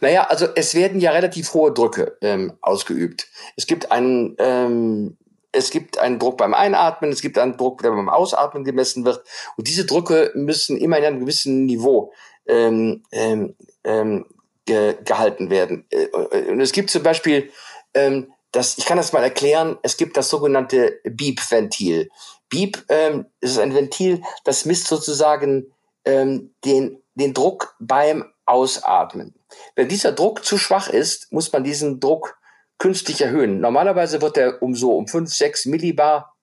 Naja, 0.00 0.24
also 0.24 0.46
es 0.54 0.74
werden 0.74 1.00
ja 1.00 1.10
relativ 1.10 1.52
hohe 1.54 1.72
Drücke 1.72 2.16
ähm, 2.22 2.54
ausgeübt. 2.60 3.28
Es 3.56 3.66
gibt 3.66 3.92
einen, 3.92 4.36
ähm, 4.38 5.16
es 5.52 5.70
gibt 5.70 5.98
einen 5.98 6.18
Druck 6.18 6.36
beim 6.36 6.54
Einatmen, 6.54 7.10
es 7.10 7.22
gibt 7.22 7.38
einen 7.38 7.56
Druck, 7.56 7.82
der 7.82 7.90
beim 7.90 8.08
Ausatmen 8.08 8.64
gemessen 8.64 9.04
wird. 9.04 9.24
Und 9.56 9.66
diese 9.66 9.84
Drücke 9.84 10.30
müssen 10.34 10.76
immer 10.76 10.98
in 10.98 11.04
einem 11.04 11.20
gewissen 11.20 11.66
Niveau 11.66 12.12
ähm, 12.46 13.02
ähm, 13.12 13.54
ähm 13.84 14.26
ge 14.66 14.96
gehalten 15.04 15.50
werden. 15.50 15.86
Äh, 15.90 16.06
und 16.50 16.60
es 16.60 16.72
gibt 16.72 16.90
zum 16.90 17.02
Beispiel 17.02 17.50
ähm, 17.94 18.32
das, 18.52 18.78
ich 18.78 18.84
kann 18.84 18.96
das 18.96 19.12
mal 19.12 19.22
erklären, 19.22 19.78
es 19.82 19.96
gibt 19.96 20.16
das 20.16 20.28
sogenannte 20.28 21.00
Beep-Ventil. 21.04 22.10
Beep 22.48 22.84
ähm, 22.88 23.26
ist 23.40 23.58
ein 23.58 23.74
Ventil, 23.74 24.22
das 24.44 24.64
misst 24.64 24.88
sozusagen 24.88 25.72
ähm, 26.04 26.52
den, 26.64 27.00
den 27.14 27.32
Druck 27.32 27.76
beim 27.78 28.24
Ausatmen. 28.46 29.34
Wenn 29.76 29.88
dieser 29.88 30.12
Druck 30.12 30.44
zu 30.44 30.58
schwach 30.58 30.88
ist, 30.88 31.32
muss 31.32 31.52
man 31.52 31.62
diesen 31.62 32.00
Druck 32.00 32.39
künstlich 32.80 33.20
erhöhen. 33.20 33.60
Normalerweise 33.60 34.20
wird 34.20 34.36
er 34.36 34.60
um 34.62 34.74
so 34.74 34.96
um 34.96 35.06
5, 35.06 35.32
6 35.32 35.66
Millibar 35.66 36.34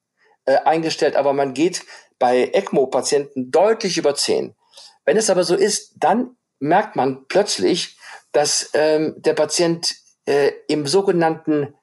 äh, 0.45 0.55
eingestellt, 0.59 1.17
aber 1.17 1.33
man 1.33 1.53
geht 1.53 1.83
bei 2.19 2.49
ECMO-Patienten 2.53 3.51
deutlich 3.51 3.97
über 3.97 4.15
10. 4.15 4.55
Wenn 5.03 5.17
es 5.17 5.29
aber 5.29 5.43
so 5.43 5.55
ist, 5.55 5.95
dann 5.97 6.37
merkt 6.59 6.95
man 6.95 7.27
plötzlich, 7.27 7.97
dass 8.31 8.69
ähm, 8.73 9.15
der 9.17 9.33
Patient 9.33 9.95
äh, 10.25 10.51
im 10.67 10.85
sogenannten 10.85 11.73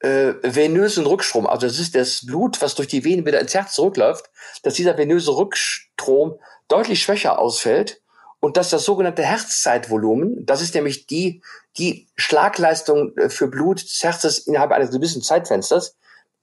äh, 0.00 0.34
venösen 0.42 1.04
Rückstrom, 1.06 1.46
also 1.46 1.66
das 1.66 1.80
ist 1.80 1.96
das 1.96 2.24
Blut, 2.24 2.62
was 2.62 2.76
durch 2.76 2.88
die 2.88 3.04
Venen 3.04 3.26
wieder 3.26 3.40
ins 3.40 3.54
Herz 3.54 3.74
zurückläuft, 3.74 4.30
dass 4.62 4.74
dieser 4.74 4.96
venöse 4.96 5.36
Rückstrom 5.36 6.38
deutlich 6.68 7.02
schwächer 7.02 7.38
ausfällt 7.40 8.00
und 8.40 8.56
dass 8.56 8.70
das 8.70 8.84
sogenannte 8.84 9.22
Herzzeitvolumen, 9.22 10.46
das 10.46 10.62
ist 10.62 10.74
nämlich 10.74 11.06
die, 11.06 11.42
die 11.76 12.06
Schlagleistung 12.16 13.16
äh, 13.16 13.30
für 13.30 13.48
Blut 13.48 13.82
des 13.82 14.02
Herzes 14.02 14.38
innerhalb 14.38 14.70
eines 14.72 14.90
gewissen 14.90 15.22
Zeitfensters, 15.22 15.96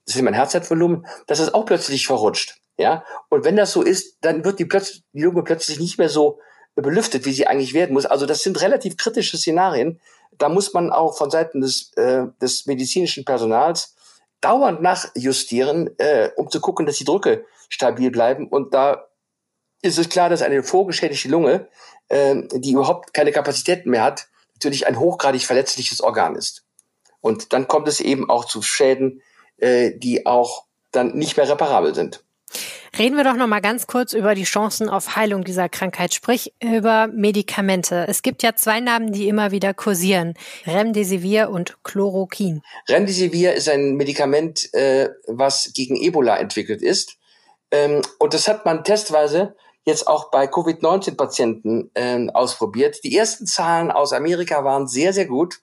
das 0.06 0.16
ist 0.16 0.22
mein 0.22 0.34
Herzzeitvolumen, 0.34 1.06
dass 1.26 1.40
es 1.40 1.52
auch 1.52 1.64
plötzlich 1.64 2.06
verrutscht. 2.06 2.60
Ja, 2.78 3.04
und 3.30 3.44
wenn 3.44 3.56
das 3.56 3.72
so 3.72 3.82
ist, 3.82 4.18
dann 4.20 4.44
wird 4.44 4.58
die, 4.58 4.66
plötzlich, 4.66 5.02
die 5.14 5.22
Lunge 5.22 5.42
plötzlich 5.42 5.80
nicht 5.80 5.98
mehr 5.98 6.10
so 6.10 6.38
belüftet, 6.74 7.24
wie 7.24 7.32
sie 7.32 7.46
eigentlich 7.46 7.72
werden 7.72 7.94
muss. 7.94 8.04
Also 8.04 8.26
das 8.26 8.42
sind 8.42 8.60
relativ 8.60 8.98
kritische 8.98 9.38
Szenarien, 9.38 9.98
da 10.38 10.50
muss 10.50 10.74
man 10.74 10.92
auch 10.92 11.16
von 11.16 11.30
Seiten 11.30 11.62
des, 11.62 11.92
äh, 11.96 12.26
des 12.40 12.66
medizinischen 12.66 13.24
Personals 13.24 13.94
dauernd 14.40 14.82
nachjustieren, 14.82 15.98
äh, 15.98 16.30
um 16.36 16.50
zu 16.50 16.60
gucken, 16.60 16.84
dass 16.84 16.96
die 16.96 17.04
Drücke 17.04 17.46
stabil 17.68 18.10
bleiben. 18.10 18.48
Und 18.48 18.74
da 18.74 19.05
ist 19.86 19.98
es 19.98 20.08
klar, 20.08 20.28
dass 20.28 20.42
eine 20.42 20.62
vorgeschädigte 20.62 21.28
Lunge, 21.28 21.68
äh, 22.08 22.36
die 22.52 22.72
überhaupt 22.72 23.14
keine 23.14 23.32
Kapazitäten 23.32 23.90
mehr 23.90 24.02
hat, 24.02 24.28
natürlich 24.54 24.86
ein 24.86 24.98
hochgradig 24.98 25.42
verletzliches 25.46 26.00
Organ 26.00 26.36
ist. 26.36 26.64
Und 27.20 27.52
dann 27.52 27.68
kommt 27.68 27.88
es 27.88 28.00
eben 28.00 28.28
auch 28.28 28.44
zu 28.44 28.62
Schäden, 28.62 29.22
äh, 29.58 29.92
die 29.96 30.26
auch 30.26 30.64
dann 30.92 31.14
nicht 31.14 31.36
mehr 31.36 31.48
reparabel 31.48 31.94
sind. 31.94 32.22
Reden 32.98 33.16
wir 33.16 33.24
doch 33.24 33.34
noch 33.34 33.48
mal 33.48 33.60
ganz 33.60 33.86
kurz 33.86 34.14
über 34.14 34.34
die 34.34 34.44
Chancen 34.44 34.88
auf 34.88 35.16
Heilung 35.16 35.44
dieser 35.44 35.68
Krankheit, 35.68 36.14
sprich 36.14 36.54
über 36.62 37.08
Medikamente. 37.08 38.06
Es 38.08 38.22
gibt 38.22 38.42
ja 38.42 38.54
zwei 38.54 38.80
Namen, 38.80 39.12
die 39.12 39.28
immer 39.28 39.50
wieder 39.50 39.74
kursieren: 39.74 40.34
Remdesivir 40.64 41.50
und 41.50 41.76
Chloroquin. 41.82 42.62
Remdesivir 42.88 43.52
ist 43.52 43.68
ein 43.68 43.96
Medikament, 43.96 44.72
äh, 44.72 45.10
was 45.26 45.72
gegen 45.74 45.96
Ebola 45.96 46.38
entwickelt 46.38 46.80
ist, 46.80 47.18
ähm, 47.70 48.02
und 48.18 48.34
das 48.34 48.48
hat 48.48 48.64
man 48.64 48.84
testweise 48.84 49.56
jetzt 49.86 50.08
auch 50.08 50.30
bei 50.30 50.46
Covid-19-Patienten 50.46 51.90
äh, 51.94 52.28
ausprobiert. 52.34 53.02
Die 53.04 53.16
ersten 53.16 53.46
Zahlen 53.46 53.90
aus 53.90 54.12
Amerika 54.12 54.64
waren 54.64 54.88
sehr, 54.88 55.12
sehr 55.12 55.26
gut. 55.26 55.60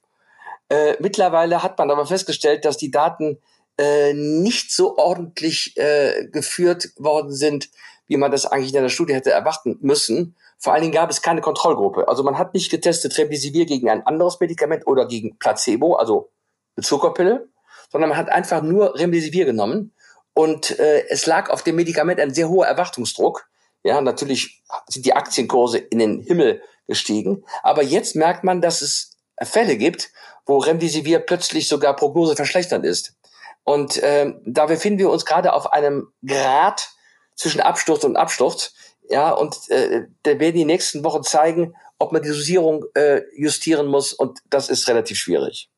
Äh, 0.69 0.95
mittlerweile 0.99 1.62
hat 1.62 1.77
man 1.77 1.91
aber 1.91 2.05
festgestellt, 2.07 2.65
dass 2.65 2.77
die 2.77 2.89
Daten 2.89 3.38
äh, 3.77 4.13
nicht 4.13 4.71
so 4.71 4.97
ordentlich 4.97 5.75
äh, 5.77 6.27
geführt 6.31 6.89
worden 6.97 7.33
sind, 7.33 7.69
wie 8.07 8.17
man 8.17 8.31
das 8.31 8.45
eigentlich 8.45 8.73
in 8.73 8.81
der 8.81 8.89
Studie 8.89 9.13
hätte 9.13 9.31
erwarten 9.31 9.77
müssen. 9.81 10.36
Vor 10.57 10.71
allen 10.71 10.83
Dingen 10.83 10.93
gab 10.93 11.09
es 11.09 11.21
keine 11.21 11.41
Kontrollgruppe. 11.41 12.07
Also 12.07 12.23
man 12.23 12.38
hat 12.38 12.53
nicht 12.53 12.71
getestet 12.71 13.17
Remdesivir 13.17 13.65
gegen 13.65 13.89
ein 13.89 14.07
anderes 14.07 14.39
Medikament 14.39 14.88
oder 14.88 15.05
gegen 15.05 15.38
Placebo, 15.38 15.95
also 15.95 16.29
eine 16.77 16.86
Zuckerpille, 16.86 17.49
sondern 17.91 18.09
man 18.09 18.17
hat 18.17 18.29
einfach 18.29 18.62
nur 18.62 18.97
Remdesivir 18.97 19.45
genommen 19.45 19.91
und 20.33 20.79
äh, 20.79 21.07
es 21.09 21.25
lag 21.25 21.49
auf 21.49 21.63
dem 21.63 21.75
Medikament 21.75 22.19
ein 22.19 22.33
sehr 22.33 22.49
hoher 22.49 22.65
Erwartungsdruck. 22.65 23.47
Ja, 23.84 24.02
natürlich 24.02 24.63
sind 24.88 25.06
die 25.06 25.13
Aktienkurse 25.13 25.78
in 25.78 26.00
den 26.00 26.22
Himmel 26.22 26.62
gestiegen, 26.88 27.43
aber 27.62 27.84
jetzt 27.84 28.15
merkt 28.15 28.43
man, 28.43 28.62
dass 28.62 28.82
es 28.82 29.17
Fälle 29.41 29.78
gibt, 29.78 30.12
wo 30.46 30.58
Remdesivir 30.58 31.19
plötzlich 31.19 31.67
sogar 31.67 31.96
Prognose 31.96 32.36
verschlechtert 32.36 32.86
ist. 32.86 33.15
Und 33.63 34.00
ähm, 34.04 34.41
da 34.46 34.65
befinden 34.65 35.00
wir 35.00 35.10
uns 35.10 35.26
gerade 35.26 35.54
auf 35.54 35.72
einem 35.72 36.12
Grad 36.26 36.89
zwischen 37.36 37.62
Absturz 37.62 38.04
und 38.04 38.17
Absturz. 38.17 38.74
Ja, 39.10 39.32
und 39.32 39.69
äh, 39.69 40.08
da 40.24 40.39
werden 40.39 40.56
die 40.56 40.65
nächsten 40.65 41.04
Wochen 41.04 41.24
zeigen, 41.24 41.76
ob 41.98 42.12
man 42.12 42.22
die 42.22 42.30
Dosierung 42.30 42.86
äh, 42.93 43.22
justieren 43.36 43.88
muss. 43.88 44.13
Und 44.13 44.39
das 44.50 44.69
ist 44.69 44.88
relativ 44.88 45.17
schwierig. 45.17 45.69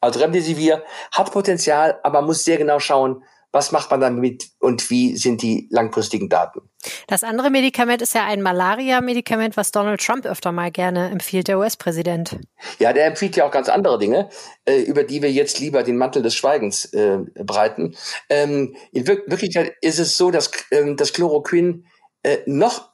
Also 0.00 0.20
Remdesivir 0.20 0.84
hat 1.10 1.32
Potenzial, 1.32 1.98
aber 2.04 2.20
man 2.20 2.26
muss 2.26 2.44
sehr 2.44 2.56
genau 2.56 2.78
schauen, 2.78 3.24
was 3.52 3.72
macht 3.72 3.90
man 3.90 4.00
damit 4.00 4.50
und 4.58 4.90
wie 4.90 5.16
sind 5.16 5.40
die 5.42 5.68
langfristigen 5.70 6.28
Daten? 6.28 6.60
Das 7.06 7.24
andere 7.24 7.50
Medikament 7.50 8.02
ist 8.02 8.14
ja 8.14 8.24
ein 8.24 8.42
Malaria-Medikament, 8.42 9.56
was 9.56 9.72
Donald 9.72 10.04
Trump 10.04 10.26
öfter 10.26 10.52
mal 10.52 10.70
gerne 10.70 11.10
empfiehlt, 11.10 11.48
der 11.48 11.58
US-Präsident. 11.58 12.38
Ja, 12.78 12.92
der 12.92 13.06
empfiehlt 13.06 13.36
ja 13.36 13.46
auch 13.46 13.50
ganz 13.50 13.68
andere 13.68 13.98
Dinge, 13.98 14.28
äh, 14.66 14.80
über 14.82 15.02
die 15.02 15.22
wir 15.22 15.32
jetzt 15.32 15.60
lieber 15.60 15.82
den 15.82 15.96
Mantel 15.96 16.22
des 16.22 16.34
Schweigens 16.34 16.84
äh, 16.92 17.18
breiten. 17.34 17.96
Ähm, 18.28 18.76
in 18.92 19.06
Wir 19.06 19.22
Wirklichkeit 19.26 19.72
ist 19.80 19.98
es 19.98 20.16
so, 20.16 20.30
dass 20.30 20.50
ähm, 20.70 20.96
das 20.96 21.12
Chloroquin 21.12 21.86
äh, 22.22 22.38
noch 22.46 22.90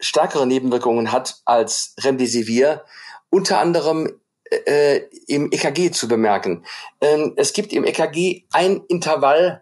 stärkere 0.00 0.46
Nebenwirkungen 0.46 1.12
hat 1.12 1.36
als 1.44 1.94
Remdesivir, 2.00 2.84
unter 3.30 3.60
anderem 3.60 4.18
im 5.26 5.50
EKG 5.50 5.92
zu 5.92 6.08
bemerken. 6.08 6.66
Ähm, 7.00 7.32
es 7.36 7.54
gibt 7.54 7.72
im 7.72 7.84
EKG 7.84 8.44
ein 8.52 8.82
Intervall, 8.88 9.61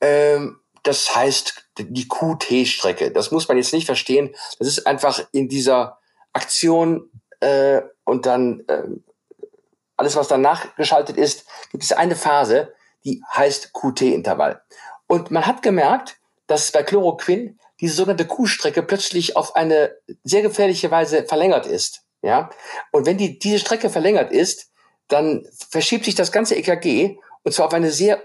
ähm, 0.00 0.60
das 0.82 1.14
heißt 1.14 1.66
die 1.78 2.08
QT-Strecke. 2.08 3.10
Das 3.10 3.30
muss 3.30 3.48
man 3.48 3.56
jetzt 3.56 3.72
nicht 3.72 3.86
verstehen. 3.86 4.34
Das 4.58 4.68
ist 4.68 4.86
einfach 4.86 5.20
in 5.32 5.48
dieser 5.48 5.98
Aktion 6.32 7.10
äh, 7.40 7.82
und 8.04 8.26
dann 8.26 8.64
äh, 8.68 8.82
alles, 9.96 10.16
was 10.16 10.28
danach 10.28 10.74
geschaltet 10.76 11.16
ist, 11.16 11.44
gibt 11.70 11.84
es 11.84 11.92
eine 11.92 12.16
Phase, 12.16 12.72
die 13.04 13.22
heißt 13.34 13.72
QT-Intervall. 13.72 14.62
Und 15.06 15.30
man 15.30 15.46
hat 15.46 15.62
gemerkt, 15.62 16.18
dass 16.46 16.72
bei 16.72 16.82
Chloroquin 16.82 17.58
diese 17.80 17.94
sogenannte 17.94 18.26
Q-Strecke 18.26 18.82
plötzlich 18.82 19.36
auf 19.36 19.56
eine 19.56 19.96
sehr 20.24 20.42
gefährliche 20.42 20.90
Weise 20.90 21.24
verlängert 21.24 21.66
ist. 21.66 22.02
Ja, 22.22 22.50
und 22.92 23.06
wenn 23.06 23.16
die 23.16 23.38
diese 23.38 23.58
Strecke 23.58 23.88
verlängert 23.88 24.30
ist, 24.30 24.70
dann 25.08 25.46
verschiebt 25.70 26.04
sich 26.04 26.14
das 26.14 26.32
ganze 26.32 26.54
EKG 26.54 27.16
und 27.42 27.52
zwar 27.52 27.66
auf 27.66 27.72
eine 27.74 27.90
sehr 27.90 28.22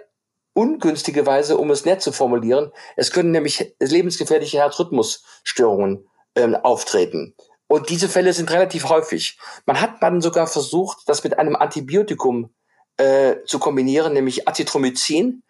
ungünstige 0.56 1.26
Weise, 1.26 1.58
um 1.58 1.70
es 1.70 1.86
nett 1.86 2.02
zu 2.02 2.12
formulieren. 2.12 2.72
Es 2.96 3.12
können 3.12 3.32
nämlich 3.32 3.76
lebensgefährliche 3.80 4.58
Herzrhythmusstörungen 4.58 6.08
ähm, 6.36 6.56
auftreten. 6.56 7.36
Und 7.68 7.90
diese 7.90 8.10
Fälle 8.10 8.34
sind 8.34 8.52
relativ 8.52 8.90
häufig. 8.90 9.38
Man 9.66 9.82
hat 9.82 10.02
dann 10.02 10.22
sogar 10.22 10.48
versucht, 10.48 11.00
das 11.08 11.24
mit 11.24 11.38
einem 11.38 11.56
Antibiotikum 11.56 12.54
äh, 12.98 13.38
zu 13.46 13.60
kombinieren, 13.60 14.14
nämlich 14.14 14.48
Azithromycin. 14.48 15.44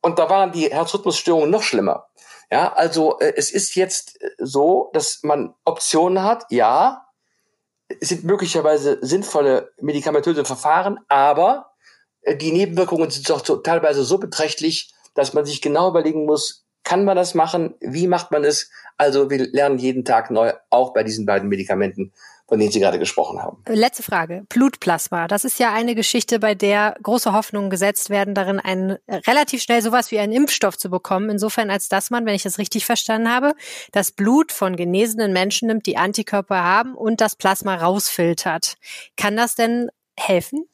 Und 0.00 0.18
da 0.18 0.30
waren 0.30 0.52
die 0.52 0.70
Herzrhythmusstörungen 0.70 1.50
noch 1.50 1.62
schlimmer. 1.62 2.06
Ja, 2.50 2.72
also 2.72 3.18
äh, 3.18 3.34
es 3.36 3.50
ist 3.50 3.74
jetzt 3.74 4.20
äh, 4.22 4.30
so, 4.38 4.90
dass 4.94 5.20
man 5.22 5.54
Optionen 5.64 6.22
hat. 6.22 6.46
Ja, 6.48 7.06
es 8.00 8.08
sind 8.08 8.24
möglicherweise 8.24 8.98
sinnvolle 9.02 9.72
medikamentöse 9.80 10.44
Verfahren, 10.44 10.98
aber 11.08 11.67
die 12.36 12.52
Nebenwirkungen 12.52 13.10
sind 13.10 13.28
doch 13.30 13.44
so, 13.44 13.56
teilweise 13.56 14.04
so 14.04 14.18
beträchtlich, 14.18 14.92
dass 15.14 15.34
man 15.34 15.44
sich 15.44 15.60
genau 15.62 15.88
überlegen 15.90 16.26
muss, 16.26 16.64
Kann 16.88 17.04
man 17.04 17.16
das 17.16 17.34
machen? 17.34 17.74
Wie 17.80 18.06
macht 18.06 18.30
man 18.30 18.44
es? 18.44 18.70
Also 18.96 19.28
wir 19.28 19.46
lernen 19.52 19.78
jeden 19.78 20.06
Tag 20.06 20.30
neu, 20.30 20.54
auch 20.70 20.94
bei 20.94 21.02
diesen 21.02 21.26
beiden 21.26 21.50
Medikamenten, 21.50 22.14
von 22.48 22.58
denen 22.58 22.72
Sie 22.72 22.80
gerade 22.80 22.98
gesprochen 22.98 23.42
haben. 23.42 23.62
Letzte 23.68 24.02
Frage. 24.02 24.46
Blutplasma. 24.48 25.28
Das 25.28 25.44
ist 25.44 25.58
ja 25.58 25.70
eine 25.70 25.94
Geschichte, 25.94 26.38
bei 26.38 26.54
der 26.54 26.96
große 27.02 27.34
Hoffnungen 27.34 27.68
gesetzt 27.68 28.08
werden, 28.08 28.34
darin 28.34 28.58
einen 28.58 28.96
relativ 29.06 29.62
schnell 29.62 29.82
sowas 29.82 30.10
wie 30.10 30.18
einen 30.18 30.32
Impfstoff 30.32 30.78
zu 30.78 30.88
bekommen. 30.88 31.28
Insofern, 31.28 31.68
als 31.70 31.90
dass 31.90 32.08
man, 32.08 32.24
wenn 32.24 32.34
ich 32.34 32.44
das 32.44 32.56
richtig 32.56 32.86
verstanden 32.86 33.30
habe, 33.30 33.54
das 33.92 34.10
Blut 34.10 34.50
von 34.50 34.74
genesenen 34.74 35.34
Menschen 35.34 35.68
nimmt, 35.68 35.84
die 35.84 35.98
Antikörper 35.98 36.64
haben 36.64 36.94
und 36.94 37.20
das 37.20 37.36
Plasma 37.36 37.74
rausfiltert. 37.74 38.76
Kann 39.18 39.36
das 39.36 39.56
denn 39.56 39.90
helfen? 40.16 40.64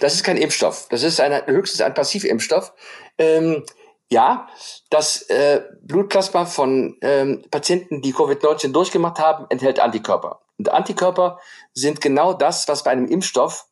Das 0.00 0.14
ist 0.14 0.24
kein 0.24 0.36
Impfstoff. 0.36 0.88
Das 0.90 1.02
ist 1.02 1.20
ein, 1.20 1.46
höchstens 1.46 1.80
ein 1.80 1.94
Passivimpfstoff. 1.94 2.72
Ähm, 3.18 3.64
ja, 4.10 4.48
das 4.90 5.22
äh, 5.22 5.62
Blutplasma 5.82 6.46
von 6.46 6.96
ähm, 7.02 7.44
Patienten, 7.50 8.00
die 8.00 8.14
Covid-19 8.14 8.72
durchgemacht 8.72 9.18
haben, 9.18 9.46
enthält 9.50 9.80
Antikörper. 9.80 10.40
Und 10.58 10.70
Antikörper 10.70 11.38
sind 11.74 12.00
genau 12.00 12.32
das, 12.32 12.66
was 12.68 12.82
bei 12.82 12.90
einem 12.90 13.06
Impfstoff 13.06 13.66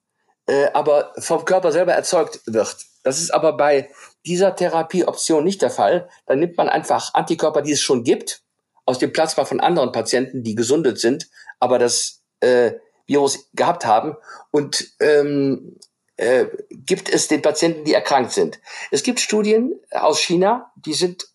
äh, 0.46 0.70
aber 0.72 1.12
vom 1.18 1.44
Körper 1.44 1.72
selber 1.72 1.92
erzeugt 1.92 2.40
wird. 2.46 2.76
Das 3.02 3.20
ist 3.20 3.32
aber 3.32 3.56
bei 3.56 3.90
dieser 4.24 4.54
Therapieoption 4.54 5.44
nicht 5.44 5.62
der 5.62 5.70
Fall. 5.70 6.08
Dann 6.26 6.38
nimmt 6.38 6.56
man 6.56 6.68
einfach 6.68 7.14
Antikörper, 7.14 7.62
die 7.62 7.72
es 7.72 7.80
schon 7.80 8.04
gibt, 8.04 8.42
aus 8.84 8.98
dem 8.98 9.12
Plasma 9.12 9.44
von 9.44 9.60
anderen 9.60 9.92
Patienten, 9.92 10.42
die 10.42 10.54
gesundet 10.54 11.00
sind, 11.00 11.28
aber 11.58 11.78
das 11.78 12.22
äh, 12.40 12.72
Virus 13.06 13.48
gehabt 13.54 13.86
haben 13.86 14.16
und 14.50 14.88
ähm, 15.00 15.78
äh, 16.16 16.46
gibt 16.70 17.08
es 17.08 17.28
den 17.28 17.42
Patienten, 17.42 17.84
die 17.84 17.94
erkrankt 17.94 18.32
sind. 18.32 18.60
Es 18.90 19.02
gibt 19.02 19.20
Studien 19.20 19.78
aus 19.90 20.20
China, 20.20 20.72
die 20.76 20.94
sind 20.94 21.26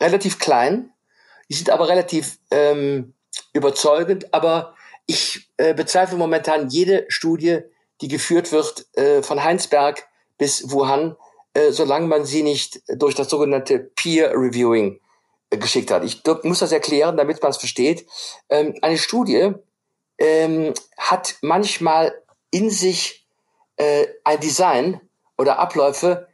relativ 0.00 0.38
klein, 0.38 0.92
die 1.48 1.54
sind 1.54 1.70
aber 1.70 1.88
relativ 1.88 2.38
ähm, 2.50 3.14
überzeugend, 3.52 4.32
aber 4.32 4.74
ich 5.06 5.50
äh, 5.56 5.74
bezweifle 5.74 6.18
momentan 6.18 6.68
jede 6.68 7.06
Studie, 7.08 7.60
die 8.00 8.08
geführt 8.08 8.52
wird 8.52 8.86
äh, 8.96 9.22
von 9.22 9.42
Heinsberg 9.42 10.06
bis 10.36 10.70
Wuhan, 10.70 11.16
äh, 11.54 11.72
solange 11.72 12.06
man 12.06 12.24
sie 12.24 12.42
nicht 12.42 12.82
durch 12.88 13.14
das 13.14 13.28
sogenannte 13.28 13.78
Peer 13.78 14.32
Reviewing 14.32 15.00
äh, 15.50 15.56
geschickt 15.56 15.90
hat. 15.90 16.04
Ich 16.04 16.22
muss 16.44 16.60
das 16.60 16.72
erklären, 16.72 17.16
damit 17.16 17.42
man 17.42 17.50
es 17.50 17.56
versteht. 17.56 18.06
Ähm, 18.50 18.74
eine 18.82 18.98
Studie 18.98 19.54
ähm, 20.18 20.74
hat 20.96 21.36
manchmal 21.40 22.22
in 22.50 22.70
sich 22.70 23.17
äh, 23.78 24.06
ein 24.24 24.40
Design 24.40 25.00
oder 25.38 25.58
Abläufe, 25.58 26.28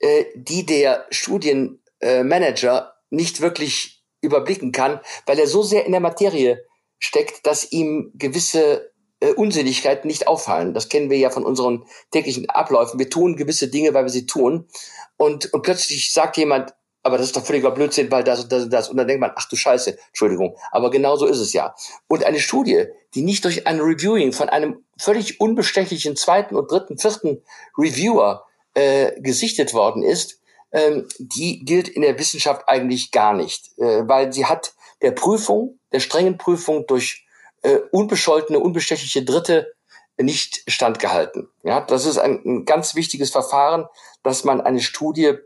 äh, 0.00 0.26
die 0.34 0.66
der 0.66 1.06
Studienmanager 1.10 2.94
nicht 3.10 3.40
wirklich 3.40 4.04
überblicken 4.20 4.72
kann, 4.72 5.00
weil 5.26 5.38
er 5.38 5.46
so 5.46 5.62
sehr 5.62 5.86
in 5.86 5.92
der 5.92 6.00
Materie 6.00 6.64
steckt, 6.98 7.46
dass 7.46 7.72
ihm 7.72 8.12
gewisse 8.14 8.92
äh, 9.20 9.32
Unsinnigkeiten 9.32 10.08
nicht 10.08 10.26
auffallen. 10.26 10.74
Das 10.74 10.88
kennen 10.88 11.10
wir 11.10 11.18
ja 11.18 11.30
von 11.30 11.44
unseren 11.44 11.84
täglichen 12.10 12.50
Abläufen. 12.50 12.98
Wir 12.98 13.10
tun 13.10 13.36
gewisse 13.36 13.68
Dinge, 13.68 13.94
weil 13.94 14.04
wir 14.04 14.10
sie 14.10 14.26
tun. 14.26 14.68
Und, 15.16 15.52
und 15.52 15.62
plötzlich 15.62 16.12
sagt 16.12 16.36
jemand, 16.36 16.74
aber 17.08 17.16
das 17.16 17.28
ist 17.28 17.36
doch 17.36 17.44
völliger 17.44 17.70
Blödsinn, 17.70 18.10
weil 18.10 18.22
das 18.22 18.42
und 18.42 18.52
das 18.52 18.64
und 18.64 18.70
das. 18.70 18.90
Und 18.90 18.98
dann 18.98 19.08
denkt 19.08 19.22
man, 19.22 19.32
ach 19.34 19.48
du 19.48 19.56
Scheiße, 19.56 19.96
Entschuldigung. 20.08 20.58
Aber 20.70 20.90
genau 20.90 21.16
so 21.16 21.24
ist 21.24 21.38
es 21.38 21.54
ja. 21.54 21.74
Und 22.06 22.22
eine 22.22 22.38
Studie, 22.38 22.84
die 23.14 23.22
nicht 23.22 23.46
durch 23.46 23.66
ein 23.66 23.80
Reviewing 23.80 24.32
von 24.32 24.50
einem 24.50 24.84
völlig 24.98 25.40
unbestechlichen 25.40 26.16
zweiten 26.16 26.54
und 26.54 26.70
dritten, 26.70 26.98
vierten 26.98 27.42
Reviewer 27.78 28.44
äh, 28.74 29.18
gesichtet 29.22 29.72
worden 29.72 30.02
ist, 30.02 30.42
ähm, 30.70 31.08
die 31.18 31.64
gilt 31.64 31.88
in 31.88 32.02
der 32.02 32.18
Wissenschaft 32.18 32.68
eigentlich 32.68 33.10
gar 33.10 33.32
nicht, 33.32 33.70
äh, 33.78 34.06
weil 34.06 34.30
sie 34.34 34.44
hat 34.44 34.74
der 35.00 35.12
Prüfung, 35.12 35.78
der 35.92 36.00
strengen 36.00 36.36
Prüfung 36.36 36.86
durch 36.86 37.26
äh, 37.62 37.78
unbescholtene, 37.90 38.60
unbestechliche 38.60 39.24
Dritte 39.24 39.72
nicht 40.20 40.62
standgehalten. 40.68 41.48
Ja, 41.62 41.80
das 41.80 42.04
ist 42.04 42.18
ein, 42.18 42.42
ein 42.44 42.64
ganz 42.66 42.94
wichtiges 42.94 43.30
Verfahren, 43.30 43.86
dass 44.22 44.44
man 44.44 44.60
eine 44.60 44.80
Studie 44.80 45.38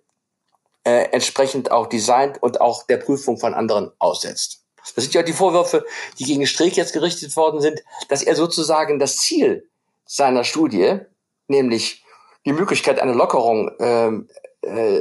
äh, 0.84 1.10
entsprechend 1.12 1.70
auch 1.70 1.86
designt 1.86 2.42
und 2.42 2.60
auch 2.60 2.86
der 2.86 2.96
Prüfung 2.96 3.38
von 3.38 3.54
anderen 3.54 3.92
aussetzt. 3.98 4.62
Das 4.94 5.04
sind 5.04 5.14
ja 5.14 5.22
die 5.22 5.32
Vorwürfe, 5.32 5.84
die 6.18 6.24
gegen 6.24 6.46
Streeck 6.46 6.76
jetzt 6.76 6.92
gerichtet 6.92 7.36
worden 7.36 7.60
sind, 7.60 7.82
dass 8.08 8.22
er 8.22 8.34
sozusagen 8.34 8.98
das 8.98 9.16
Ziel 9.16 9.70
seiner 10.04 10.44
Studie, 10.44 10.98
nämlich 11.46 12.04
die 12.44 12.52
Möglichkeit 12.52 12.98
einer 12.98 13.14
Lockerung 13.14 13.70
ähm, 13.78 14.28
äh, 14.62 15.00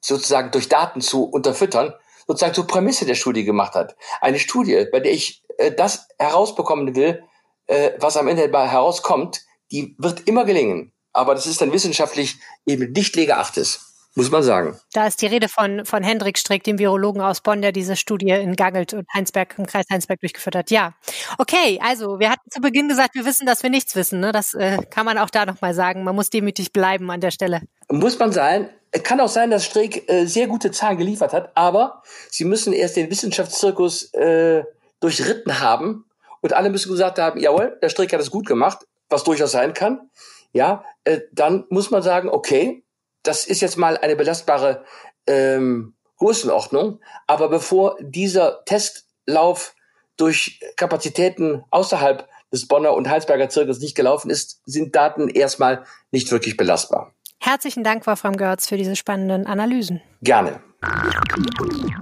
sozusagen 0.00 0.50
durch 0.50 0.68
Daten 0.68 1.00
zu 1.00 1.24
unterfüttern, 1.24 1.94
sozusagen 2.26 2.54
zur 2.54 2.66
Prämisse 2.66 3.06
der 3.06 3.14
Studie 3.14 3.44
gemacht 3.44 3.74
hat. 3.74 3.96
Eine 4.20 4.40
Studie, 4.40 4.86
bei 4.90 4.98
der 4.98 5.12
ich 5.12 5.44
äh, 5.58 5.70
das 5.70 6.08
herausbekommen 6.18 6.96
will, 6.96 7.22
äh, 7.66 7.92
was 7.98 8.16
am 8.16 8.26
Ende 8.26 8.50
herauskommt, 8.50 9.42
die 9.70 9.94
wird 9.98 10.26
immer 10.26 10.44
gelingen. 10.44 10.92
Aber 11.12 11.34
das 11.34 11.46
ist 11.46 11.60
dann 11.60 11.72
wissenschaftlich 11.72 12.40
eben 12.66 12.90
nicht 12.92 13.14
Lega 13.14 13.38
Achtes 13.38 13.89
muss 14.14 14.30
man 14.30 14.42
sagen. 14.42 14.76
Da 14.92 15.06
ist 15.06 15.22
die 15.22 15.26
Rede 15.26 15.48
von, 15.48 15.84
von 15.84 16.02
Hendrik 16.02 16.38
Strick, 16.38 16.64
dem 16.64 16.78
Virologen 16.78 17.22
aus 17.22 17.40
Bonn, 17.40 17.62
der 17.62 17.72
diese 17.72 17.96
Studie 17.96 18.30
in 18.30 18.56
Gangelt 18.56 18.92
und 18.92 19.06
Heinsberg, 19.14 19.54
im 19.58 19.66
Kreis 19.66 19.86
Heinsberg 19.90 20.20
durchgeführt 20.20 20.56
hat. 20.56 20.70
Ja. 20.70 20.94
Okay, 21.38 21.78
also 21.82 22.18
wir 22.18 22.30
hatten 22.30 22.50
zu 22.50 22.60
Beginn 22.60 22.88
gesagt, 22.88 23.14
wir 23.14 23.24
wissen, 23.24 23.46
dass 23.46 23.62
wir 23.62 23.70
nichts 23.70 23.94
wissen. 23.94 24.20
Ne? 24.20 24.32
Das 24.32 24.54
äh, 24.54 24.78
kann 24.90 25.06
man 25.06 25.18
auch 25.18 25.30
da 25.30 25.46
nochmal 25.46 25.74
sagen. 25.74 26.02
Man 26.02 26.16
muss 26.16 26.30
demütig 26.30 26.72
bleiben 26.72 27.10
an 27.10 27.20
der 27.20 27.30
Stelle. 27.30 27.62
Muss 27.88 28.18
man 28.18 28.32
sein. 28.32 28.68
Kann 29.04 29.20
auch 29.20 29.28
sein, 29.28 29.50
dass 29.50 29.64
Strick 29.64 30.10
äh, 30.10 30.26
sehr 30.26 30.48
gute 30.48 30.72
Zahlen 30.72 30.98
geliefert 30.98 31.32
hat, 31.32 31.52
aber 31.54 32.02
sie 32.28 32.44
müssen 32.44 32.72
erst 32.72 32.96
den 32.96 33.08
Wissenschaftszirkus 33.08 34.12
äh, 34.14 34.64
durchritten 34.98 35.60
haben 35.60 36.06
und 36.40 36.52
alle 36.54 36.70
müssen 36.70 36.90
gesagt 36.90 37.20
haben, 37.20 37.38
jawohl, 37.38 37.78
der 37.80 37.88
Strick 37.88 38.12
hat 38.12 38.20
es 38.20 38.32
gut 38.32 38.46
gemacht, 38.46 38.80
was 39.08 39.22
durchaus 39.22 39.52
sein 39.52 39.74
kann. 39.74 40.10
Ja, 40.52 40.84
äh, 41.04 41.20
dann 41.32 41.66
muss 41.68 41.92
man 41.92 42.02
sagen, 42.02 42.28
okay, 42.28 42.82
das 43.22 43.44
ist 43.44 43.60
jetzt 43.60 43.76
mal 43.76 43.96
eine 43.96 44.16
belastbare 44.16 44.84
ähm, 45.26 45.94
Größenordnung. 46.18 47.00
Aber 47.26 47.48
bevor 47.48 47.96
dieser 48.00 48.64
Testlauf 48.64 49.74
durch 50.16 50.60
Kapazitäten 50.76 51.64
außerhalb 51.70 52.28
des 52.52 52.66
Bonner 52.66 52.94
und 52.94 53.08
Heilsberger 53.08 53.48
Zirkels 53.48 53.80
nicht 53.80 53.94
gelaufen 53.94 54.30
ist, 54.30 54.60
sind 54.66 54.94
Daten 54.94 55.28
erstmal 55.28 55.84
nicht 56.10 56.30
wirklich 56.30 56.56
belastbar. 56.56 57.14
Herzlichen 57.38 57.84
Dank, 57.84 58.06
Wolfram 58.06 58.36
Görz, 58.36 58.68
für 58.68 58.76
diese 58.76 58.96
spannenden 58.96 59.46
Analysen. 59.46 60.02
Gerne. 60.20 60.60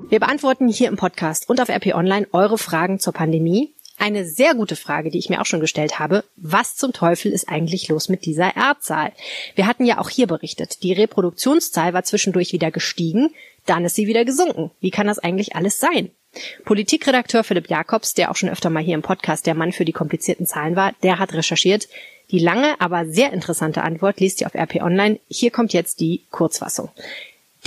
Wir 0.09 0.20
beantworten 0.20 0.68
hier 0.68 0.88
im 0.88 0.96
Podcast 0.96 1.48
und 1.48 1.61
auf 1.61 1.68
RP 1.68 1.94
Online 1.94 2.26
eure 2.33 2.59
Fragen 2.59 2.98
zur 2.98 3.12
Pandemie. 3.12 3.74
Eine 3.98 4.24
sehr 4.24 4.54
gute 4.54 4.76
Frage, 4.76 5.11
die 5.11 5.18
ich 5.18 5.28
mir 5.28 5.40
auch 5.40 5.46
schon 5.46 5.61
gestellt 5.61 5.98
habe. 5.98 6.24
Was 6.37 6.76
zum 6.76 6.92
Teufel 6.92 7.32
ist 7.32 7.48
eigentlich 7.48 7.88
los 7.88 8.08
mit 8.08 8.24
dieser 8.24 8.56
R-Zahl? 8.56 9.12
Wir 9.56 9.66
hatten 9.66 9.84
ja 9.84 9.98
auch 9.98 10.08
hier 10.08 10.28
berichtet, 10.28 10.84
die 10.84 10.92
Reproduktionszahl 10.92 11.92
war 11.92 12.04
zwischendurch 12.04 12.52
wieder 12.52 12.70
gestiegen, 12.70 13.34
dann 13.66 13.84
ist 13.84 13.96
sie 13.96 14.06
wieder 14.06 14.24
gesunken. 14.24 14.70
Wie 14.80 14.92
kann 14.92 15.08
das 15.08 15.18
eigentlich 15.18 15.56
alles 15.56 15.80
sein? 15.80 16.11
Politikredakteur 16.64 17.42
Philipp 17.42 17.68
Jakobs, 17.68 18.14
der 18.14 18.30
auch 18.30 18.37
schon 18.37 18.50
öfter 18.50 18.70
mal 18.70 18.82
hier 18.82 18.94
im 18.94 19.02
Podcast 19.02 19.46
der 19.46 19.54
Mann 19.54 19.72
für 19.72 19.84
die 19.84 19.92
komplizierten 19.92 20.46
Zahlen 20.46 20.76
war, 20.76 20.92
der 21.02 21.18
hat 21.18 21.34
recherchiert. 21.34 21.88
Die 22.30 22.38
lange, 22.38 22.80
aber 22.80 23.06
sehr 23.06 23.32
interessante 23.32 23.82
Antwort 23.82 24.20
liest 24.20 24.40
ihr 24.40 24.46
auf 24.46 24.54
RP 24.54 24.76
Online. 24.82 25.18
Hier 25.28 25.50
kommt 25.50 25.72
jetzt 25.72 26.00
die 26.00 26.24
Kurzfassung. 26.30 26.90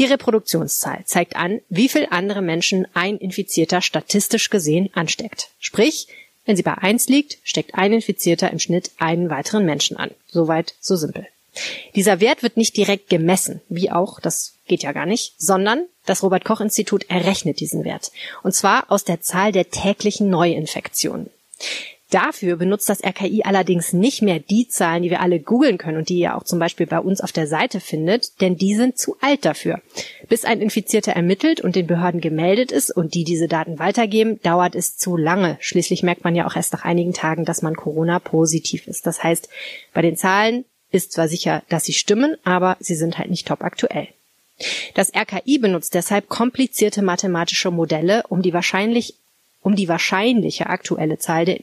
Die 0.02 0.08
Reproduktionszahl 0.08 1.04
zeigt 1.06 1.36
an, 1.36 1.62
wie 1.70 1.88
viel 1.88 2.08
andere 2.10 2.42
Menschen 2.42 2.88
ein 2.96 3.20
Infizierter 3.20 3.84
statistisch 3.84 4.50
gesehen 4.50 4.90
ansteckt. 4.96 5.50
Sprich, 5.60 6.08
wenn 6.44 6.56
sie 6.56 6.64
bei 6.64 6.74
eins 6.74 7.08
liegt, 7.08 7.38
steckt 7.44 7.76
ein 7.76 7.94
Infizierter 7.94 8.50
im 8.50 8.58
Schnitt 8.58 8.90
einen 8.98 9.30
weiteren 9.30 9.64
Menschen 9.64 9.98
an. 9.98 10.10
Soweit, 10.26 10.74
so 10.80 10.96
simpel. 10.96 11.28
Dieser 11.94 12.20
Wert 12.20 12.42
wird 12.42 12.58
nicht 12.58 12.76
direkt 12.78 13.10
gemessen, 13.10 13.62
wie 13.70 13.92
auch, 13.92 14.20
das 14.20 14.56
geht 14.66 14.82
ja 14.82 14.92
gar 14.92 15.06
nicht, 15.06 15.36
sondern 15.38 15.86
das 16.08 16.24
Robert 16.24 16.46
Koch 16.46 16.62
Institut 16.62 17.08
errechnet 17.08 17.60
diesen 17.60 17.84
Wert. 17.84 18.12
Und 18.42 18.56
zwar 18.56 18.90
aus 18.90 19.04
der 19.04 19.22
Zahl 19.22 19.52
der 19.52 19.70
täglichen 19.70 20.32
Neuinfektionen. 20.32 21.30
Dafür 22.12 22.58
benutzt 22.58 22.90
das 22.90 23.02
RKI 23.02 23.44
allerdings 23.46 23.94
nicht 23.94 24.22
mehr 24.22 24.40
die 24.40 24.68
Zahlen, 24.68 25.02
die 25.02 25.10
wir 25.10 25.22
alle 25.22 25.40
googeln 25.40 25.78
können 25.78 25.98
und 25.98 26.10
die 26.10 26.20
ihr 26.20 26.36
auch 26.36 26.44
zum 26.44 26.60
Beispiel 26.60 26.86
bei 26.86 27.00
uns 27.00 27.22
auf 27.22 27.32
der 27.32 27.48
Seite 27.48 27.80
findet, 27.80 28.42
denn 28.42 28.58
die 28.58 28.76
sind 28.76 28.98
zu 28.98 29.16
alt 29.22 29.46
dafür. 29.46 29.82
Bis 30.28 30.44
ein 30.44 30.60
Infizierter 30.60 31.14
ermittelt 31.14 31.62
und 31.62 31.78
den 31.78 31.88
Behörden 31.88 32.20
gemeldet 32.20 32.74
ist 32.74 32.92
und 32.92 33.14
die 33.14 33.24
diese 33.24 33.48
Daten 33.48 33.80
weitergeben, 33.80 34.42
dauert 34.42 34.76
es 34.76 34.98
zu 34.98 35.16
lange. 35.16 35.58
Schließlich 35.62 36.04
merkt 36.04 36.26
man 36.26 36.36
ja 36.36 36.46
auch 36.46 36.58
erst 36.58 36.74
nach 36.74 36.84
einigen 36.84 37.14
Tagen, 37.14 37.46
dass 37.46 37.62
man 37.62 37.78
Corona 37.78 38.20
positiv 38.20 38.88
ist. 38.88 39.08
Das 39.08 39.24
heißt, 39.24 39.48
bei 39.94 40.02
den 40.02 40.18
Zahlen 40.18 40.66
ist 40.92 41.14
zwar 41.14 41.30
sicher, 41.30 41.64
dass 41.70 41.86
sie 41.86 41.94
stimmen, 41.94 42.36
aber 42.44 42.76
sie 42.82 42.96
sind 42.96 43.20
halt 43.20 43.30
nicht 43.30 43.48
top 43.48 43.64
aktuell. 43.64 44.10
Das 44.96 45.14
RKI 45.16 45.60
benutzt 45.60 45.94
deshalb 45.94 46.28
komplizierte 46.28 47.02
mathematische 47.02 47.72
Modelle, 47.72 48.24
um 48.28 48.42
die 48.42 48.54
wahrscheinlich 48.54 49.16
um 49.62 49.76
die 49.76 49.88
wahrscheinliche 49.88 50.68
aktuelle 50.68 51.20
Zahl 51.20 51.46
der 51.46 51.60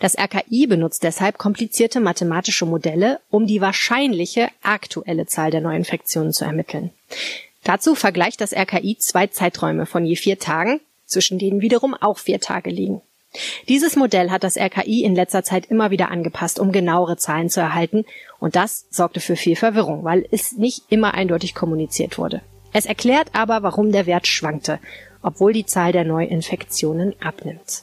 das 0.00 0.16
RKI 0.18 0.66
benutzt 0.66 1.02
deshalb 1.02 1.38
komplizierte 1.38 2.00
mathematische 2.00 2.66
Modelle, 2.66 3.20
um 3.30 3.46
die 3.46 3.60
wahrscheinliche 3.60 4.48
aktuelle 4.62 5.26
Zahl 5.26 5.50
der 5.50 5.60
Neuinfektionen 5.60 6.32
zu 6.32 6.44
ermitteln. 6.44 6.90
Dazu 7.62 7.94
vergleicht 7.94 8.40
das 8.40 8.52
RKI 8.52 8.98
zwei 8.98 9.26
Zeiträume 9.26 9.86
von 9.86 10.04
je 10.04 10.16
vier 10.16 10.38
Tagen, 10.38 10.80
zwischen 11.06 11.38
denen 11.38 11.60
wiederum 11.60 11.94
auch 11.94 12.18
vier 12.18 12.40
Tage 12.40 12.70
liegen. 12.70 13.00
Dieses 13.68 13.96
Modell 13.96 14.30
hat 14.30 14.44
das 14.44 14.56
RKI 14.56 15.02
in 15.02 15.14
letzter 15.14 15.42
Zeit 15.42 15.66
immer 15.66 15.90
wieder 15.90 16.10
angepasst, 16.10 16.60
um 16.60 16.72
genauere 16.72 17.16
Zahlen 17.16 17.50
zu 17.50 17.60
erhalten, 17.60 18.04
und 18.38 18.54
das 18.54 18.86
sorgte 18.90 19.20
für 19.20 19.36
viel 19.36 19.56
Verwirrung, 19.56 20.04
weil 20.04 20.26
es 20.30 20.52
nicht 20.52 20.84
immer 20.88 21.14
eindeutig 21.14 21.54
kommuniziert 21.54 22.16
wurde. 22.18 22.42
Es 22.72 22.86
erklärt 22.86 23.28
aber, 23.32 23.62
warum 23.62 23.92
der 23.92 24.06
Wert 24.06 24.26
schwankte, 24.26 24.78
obwohl 25.22 25.52
die 25.52 25.66
Zahl 25.66 25.92
der 25.92 26.04
Neuinfektionen 26.04 27.14
abnimmt. 27.20 27.82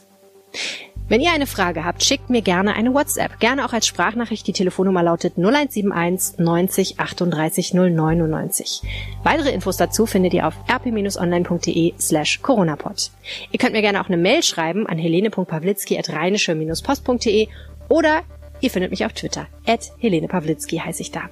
Wenn 1.11 1.19
ihr 1.19 1.33
eine 1.33 1.45
Frage 1.45 1.83
habt, 1.83 2.05
schickt 2.05 2.29
mir 2.29 2.41
gerne 2.41 2.73
eine 2.73 2.93
WhatsApp. 2.93 3.37
Gerne 3.41 3.65
auch 3.65 3.73
als 3.73 3.85
Sprachnachricht. 3.85 4.47
Die 4.47 4.53
Telefonnummer 4.53 5.03
lautet 5.03 5.33
0171 5.37 6.39
90 6.39 6.99
38 7.01 7.73
099. 7.73 8.81
Weitere 9.21 9.51
Infos 9.51 9.75
dazu 9.75 10.05
findet 10.05 10.33
ihr 10.33 10.47
auf 10.47 10.55
rp-online.de 10.69 11.95
slash 11.99 12.41
coronapod. 12.41 13.11
Ihr 13.51 13.59
könnt 13.59 13.73
mir 13.73 13.81
gerne 13.81 13.99
auch 13.99 14.07
eine 14.07 14.15
Mail 14.15 14.41
schreiben 14.41 14.87
an 14.87 14.97
helene.pawlitzki 14.97 15.99
at 15.99 16.07
rheinische-post.de 16.07 17.49
oder 17.89 18.21
ihr 18.61 18.69
findet 18.69 18.91
mich 18.91 19.05
auf 19.05 19.11
Twitter. 19.11 19.47
At 19.67 19.91
Helene 19.99 20.29
Pawlitzki 20.29 20.77
heiße 20.77 21.01
ich 21.01 21.11
da. 21.11 21.29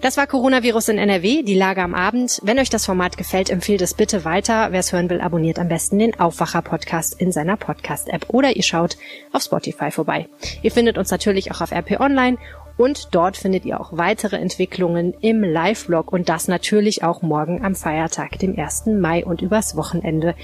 Das 0.00 0.16
war 0.16 0.26
Coronavirus 0.26 0.88
in 0.88 0.98
NRW, 0.98 1.42
die 1.42 1.54
Lage 1.54 1.82
am 1.82 1.94
Abend. 1.94 2.40
Wenn 2.42 2.58
euch 2.58 2.70
das 2.70 2.86
Format 2.86 3.16
gefällt, 3.16 3.50
empfehlt 3.50 3.82
es 3.82 3.94
bitte 3.94 4.24
weiter. 4.24 4.72
Wer 4.72 4.80
es 4.80 4.92
hören 4.92 5.10
will, 5.10 5.20
abonniert 5.20 5.58
am 5.58 5.68
besten 5.68 5.98
den 5.98 6.18
Aufwacher-Podcast 6.18 7.20
in 7.20 7.32
seiner 7.32 7.56
Podcast-App 7.56 8.26
oder 8.28 8.56
ihr 8.56 8.62
schaut 8.62 8.96
auf 9.32 9.42
Spotify 9.42 9.90
vorbei. 9.90 10.28
Ihr 10.62 10.72
findet 10.72 10.98
uns 10.98 11.10
natürlich 11.10 11.52
auch 11.52 11.60
auf 11.60 11.72
RP 11.72 12.00
Online 12.00 12.38
und 12.76 13.14
dort 13.14 13.36
findet 13.36 13.64
ihr 13.64 13.80
auch 13.80 13.96
weitere 13.96 14.36
Entwicklungen 14.36 15.14
im 15.20 15.44
Live-Blog 15.44 16.12
und 16.12 16.28
das 16.28 16.48
natürlich 16.48 17.04
auch 17.04 17.22
morgen 17.22 17.64
am 17.64 17.74
Feiertag, 17.74 18.38
dem 18.38 18.58
1. 18.58 18.86
Mai 18.86 19.24
und 19.24 19.42
übers 19.42 19.76
Wochenende. 19.76 20.34